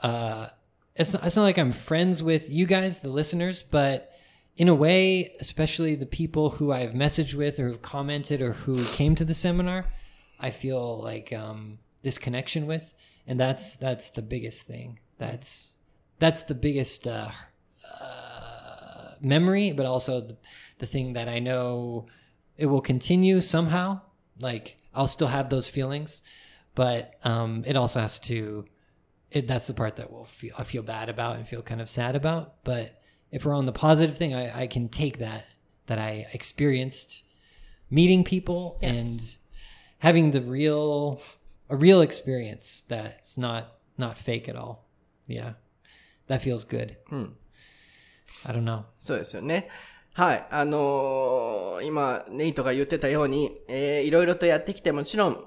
[0.00, 0.48] uh,
[0.94, 4.12] it's not, it's not like I'm friends with you guys, the listeners, but
[4.56, 8.84] in a way, especially the people who I've messaged with or who've commented or who
[8.86, 9.86] came to the seminar,
[10.40, 12.94] I feel like um, this connection with,
[13.26, 14.98] and that's that's the biggest thing.
[15.18, 15.74] That's
[16.18, 17.30] that's the biggest uh,
[18.00, 20.36] uh, memory, but also the,
[20.78, 22.06] the thing that I know
[22.56, 24.00] it will continue somehow.
[24.40, 26.22] Like I'll still have those feelings,
[26.74, 28.64] but um, it also has to.
[29.30, 31.90] It, that's the part that will feel I feel bad about and feel kind of
[31.90, 32.64] sad about.
[32.64, 35.45] But if we're on the positive thing, I, I can take that
[35.87, 37.23] that I experienced
[37.89, 38.91] meeting people yes.
[38.91, 39.37] and
[39.99, 41.21] having the real
[41.69, 44.85] a real experience that's not not fake at all.
[45.27, 45.53] Yeah,
[46.27, 46.97] that feels good.
[47.09, 47.25] Hmm.
[48.45, 48.85] I don't know.
[48.99, 49.69] そうですよね。
[50.13, 50.45] はい。
[50.49, 55.45] あのー、今、ネイトが言ってたように、えー、いろいろとやってきて、もちろん、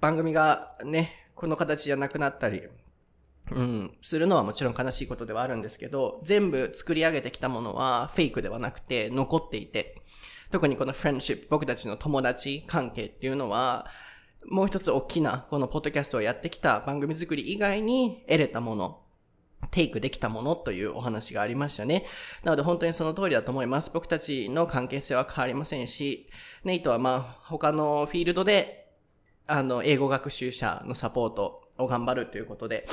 [0.00, 2.62] 番組がね、この形じゃなくなったり、
[3.51, 10.01] うん、するのはもちろん悲しいことではあるんですけど、全部作り上げてきたものはフェイクではなくて残っていて、
[10.51, 13.87] 特にこのフレンドシップ、僕たちの友達関係っていうのは、
[14.45, 19.01] もう一つ大きなこのポッドキャストをやってきた番組作り以外に得れたもの
[19.71, 22.05] テイクできたものというお話がありましたね。
[22.43, 23.91] なので本当にその通りだと思います。
[23.93, 26.29] 僕たちの関係性は変わりませんし、
[26.63, 28.87] ネイトはまあ他のフィールドで、
[29.45, 32.85] あの、英語学習者のサポートを頑張るということで、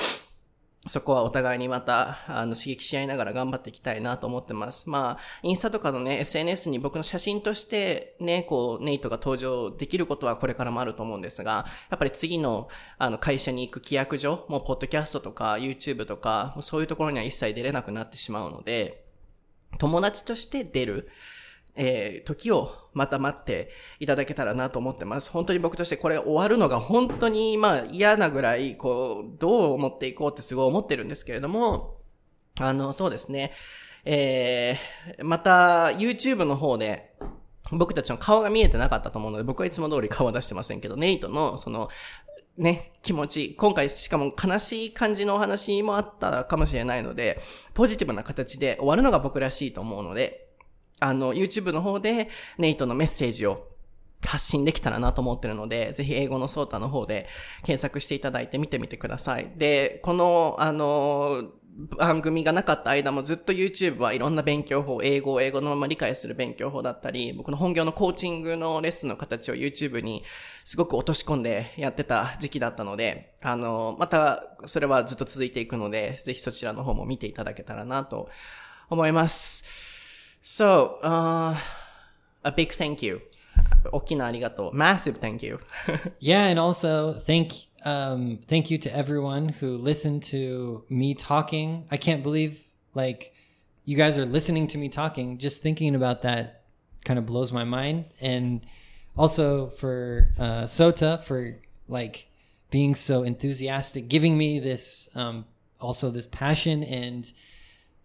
[0.86, 4.88] そこはお互いにまた、あの、刺激し合いながら頑張っていきたいなと思ってます。
[4.88, 12.68] まあ、インスタとかのね、SNS に僕の写真としてね、こう、ネイトが登場できることはこれからもあると思うんですが、やっぱり次の、
[12.98, 19.04] あの、会社に行く規約上、もう、ポッドキャストとか、YouTube とか、そういうところには一切出れなくなってしまうので、
[19.78, 21.10] 友達として出る。
[21.76, 23.70] えー、時をまた待って
[24.00, 25.30] いただけたらなと思ってます。
[25.30, 31.98] 本当に僕としてこれ終わるのが本当にまあ嫌なぐらい、こう、どう思っていこうってすごい思ってるんですけれども、
[32.58, 33.52] あの、そうですね。
[34.04, 37.14] えー、また YouTube の方で、
[37.72, 41.88] 僕たちの顔が見えてなかったと思うので、僕はいつも通り顔は出してませんけど、ネイトの、その、
[42.56, 47.40] ね、気持ち、今回しかも悲しい感じのお話もあったかもしれないので、
[47.74, 50.45] ポジティブな形で終わるのが僕らしいと思うので、
[51.00, 52.28] あの、YouTube の方で
[52.58, 53.68] ネイトのメッセージを
[54.24, 57.28] 発信できたらなと思ってるので、ぜひ英語のソータの方で
[57.62, 59.52] 検索していただいて見てみてください。
[59.56, 61.50] で、この、あの、
[61.98, 70.24] 番組がなかった間もずっと YouTube はいろんな勉強法、英語を英語のまま理解する勉強法だったり、僕の本業のコーチングのレッスンの形を YouTube に
[70.64, 78.30] すごく落とし込んでやってた時期だったので、あの、またそれはずっと続いていくので、ぜひそちらの方も見ていただけたらなと
[78.88, 79.95] 思います。
[80.45, 81.57] So, uh,
[82.43, 83.21] a big thank you.
[83.91, 84.75] 大きなありがとう.
[84.75, 85.59] Massive thank you.
[86.19, 91.85] yeah, and also thank um thank you to everyone who listened to me talking.
[91.89, 92.61] I can't believe
[92.93, 93.33] like
[93.85, 95.37] you guys are listening to me talking.
[95.37, 96.63] Just thinking about that
[97.05, 98.05] kind of blows my mind.
[98.21, 98.65] And
[99.17, 101.57] also for uh, Sota for
[101.87, 102.27] like
[102.69, 105.45] being so enthusiastic, giving me this um,
[105.79, 107.31] also this passion and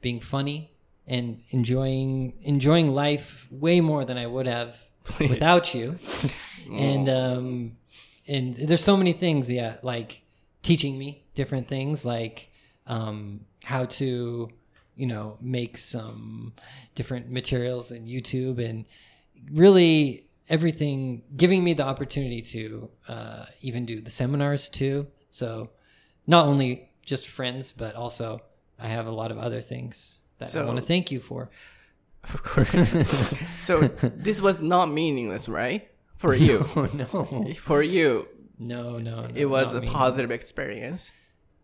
[0.01, 0.73] being funny
[1.07, 5.30] and enjoying enjoying life way more than I would have Please.
[5.30, 5.98] without you.
[6.72, 7.78] and um,
[8.28, 10.23] and there's so many things, yeah, like
[10.64, 12.49] teaching me different things, like
[12.88, 14.49] um, how to
[14.95, 16.53] you know make some
[16.95, 18.86] different materials in YouTube and
[19.52, 25.69] really everything giving me the opportunity to uh, even do the seminars too so
[26.28, 28.41] not only just friends but also
[28.78, 31.49] i have a lot of other things that so, I want to thank you for.
[32.23, 32.72] Of course.
[33.59, 35.89] so this was not meaningless, right?
[36.18, 36.65] For you.
[36.76, 37.53] No, no.
[37.55, 38.27] For you.
[38.59, 41.11] No, no, no It was a positive experience.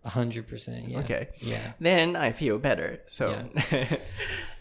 [0.04, 1.00] A hundred percent, yeah.
[1.00, 1.28] Okay.
[1.42, 1.74] Yeah.
[1.80, 3.02] Then I feel better.
[3.08, 4.00] So, yeah.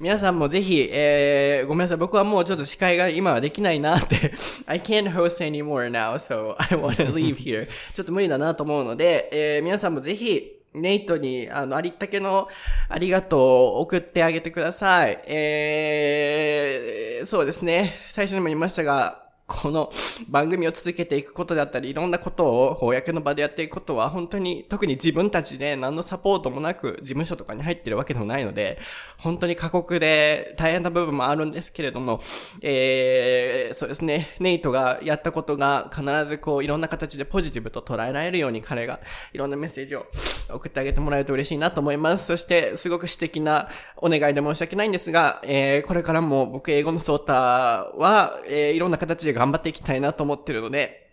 [0.01, 1.97] 皆さんもぜひ、えー、ごめんなさい。
[1.99, 4.35] 僕はもうちょっと司会が今はできないなって
[4.67, 7.69] I can't host anymore now, so I want to leave here.
[7.95, 12.49] ちょっと無理だなと思うので、えー、皆さんもぜひ、ネイトに、あの、ありったけの
[12.89, 15.21] ありがとうを送ってあげてください。
[15.27, 17.95] えー、そうですね。
[18.07, 19.93] 最初にも言いましたが、この
[20.29, 28.79] 番組を続けていくことであったり、いろんなことを公の場でやっていくことは、本当に特に自分たちで何のサポートもなく事務所とかに入ってるわけでもないので、
[29.19, 32.21] 本当に過酷で大変な部分もあるんですけれども、
[32.61, 38.99] えー、そうですね、ネイトがやったことが必ずこういろんな形でポジティブと捉えられるように彼が
[39.33, 40.07] いろんなメッセージを
[40.53, 42.27] 送ってあげてもらえると嬉しいなと思います。
[42.27, 47.33] そして、すごく私的なお願いで申し訳ないんですが、えー、これからも僕英語のソータ
[47.97, 51.10] は、えー、いろんな形で頑張っていきたいなと思ってるので、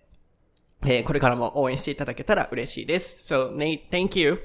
[0.85, 3.35] えー、これからも応援していただけたら嬉しいです。
[3.35, 4.39] So, Nate, thank you.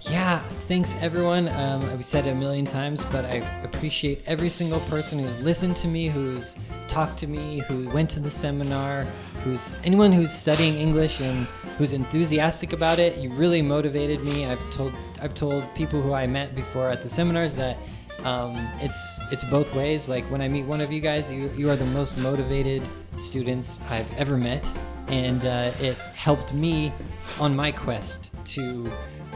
[0.00, 1.48] Yeah, thanks everyone.
[1.48, 5.76] Um, we said it a million times, but I appreciate every single person who's listened
[5.78, 6.56] to me, who's
[6.88, 9.06] talked to me, who went to the seminar,
[9.42, 11.46] who's anyone who's studying English and
[11.78, 13.18] who's enthusiastic about it.
[13.18, 14.46] You really motivated me.
[14.46, 17.76] I've told I've told people who I met before at the seminars that
[18.23, 20.07] um, it's it's both ways.
[20.09, 22.83] Like when I meet one of you guys, you you are the most motivated
[23.17, 24.65] students I've ever met,
[25.07, 26.93] and uh, it helped me
[27.39, 28.91] on my quest to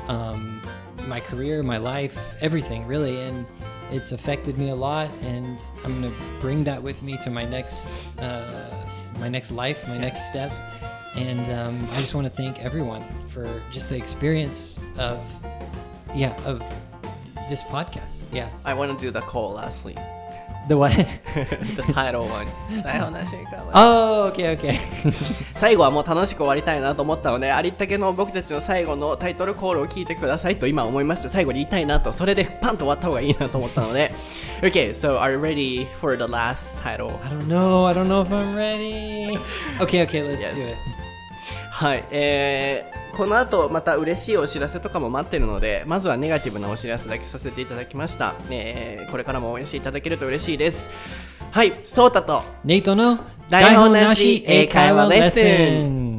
[0.07, 0.61] um,
[1.07, 3.45] my career, my life, everything really, and
[3.91, 5.09] it's affected me a lot.
[5.23, 7.87] And I'm gonna bring that with me to my next
[8.19, 8.87] uh,
[9.19, 10.01] my next life, my yes.
[10.01, 10.71] next step.
[11.15, 15.19] And um, I just want to thank everyone for just the experience of
[16.13, 16.59] yeah of
[17.49, 18.24] this podcast.
[18.35, 18.49] Yeah.
[18.65, 19.95] I want to do the call lastly.
[20.67, 20.91] The what?
[20.93, 22.47] the title one.
[23.73, 24.79] oh, okay, okay.
[25.53, 34.11] 最後はもう楽しく終わりたいなと思ったので、ありったけの僕たちの最後のタイトルコールを聞いてくださいと今思いまして、最後に言いたいなと、それでパンと終わった方がいいなと思ったので。
[34.61, 37.11] Okay, so are you ready for the last title?
[37.23, 37.85] I don't know.
[37.85, 39.37] I don't know if I'm ready.
[39.79, 40.55] Okay, okay, let's yes.
[40.55, 40.94] do it.
[41.75, 50.89] はい、えーこの後また嬉しいお知らせとかも待ってるのでまずはネガティブなお知らせだけさせていただきました、えーこれからも応援していただけると嬉しいです。
[51.51, 53.19] はいソータとネイトの
[53.49, 56.14] 台本なし英会話レッスン。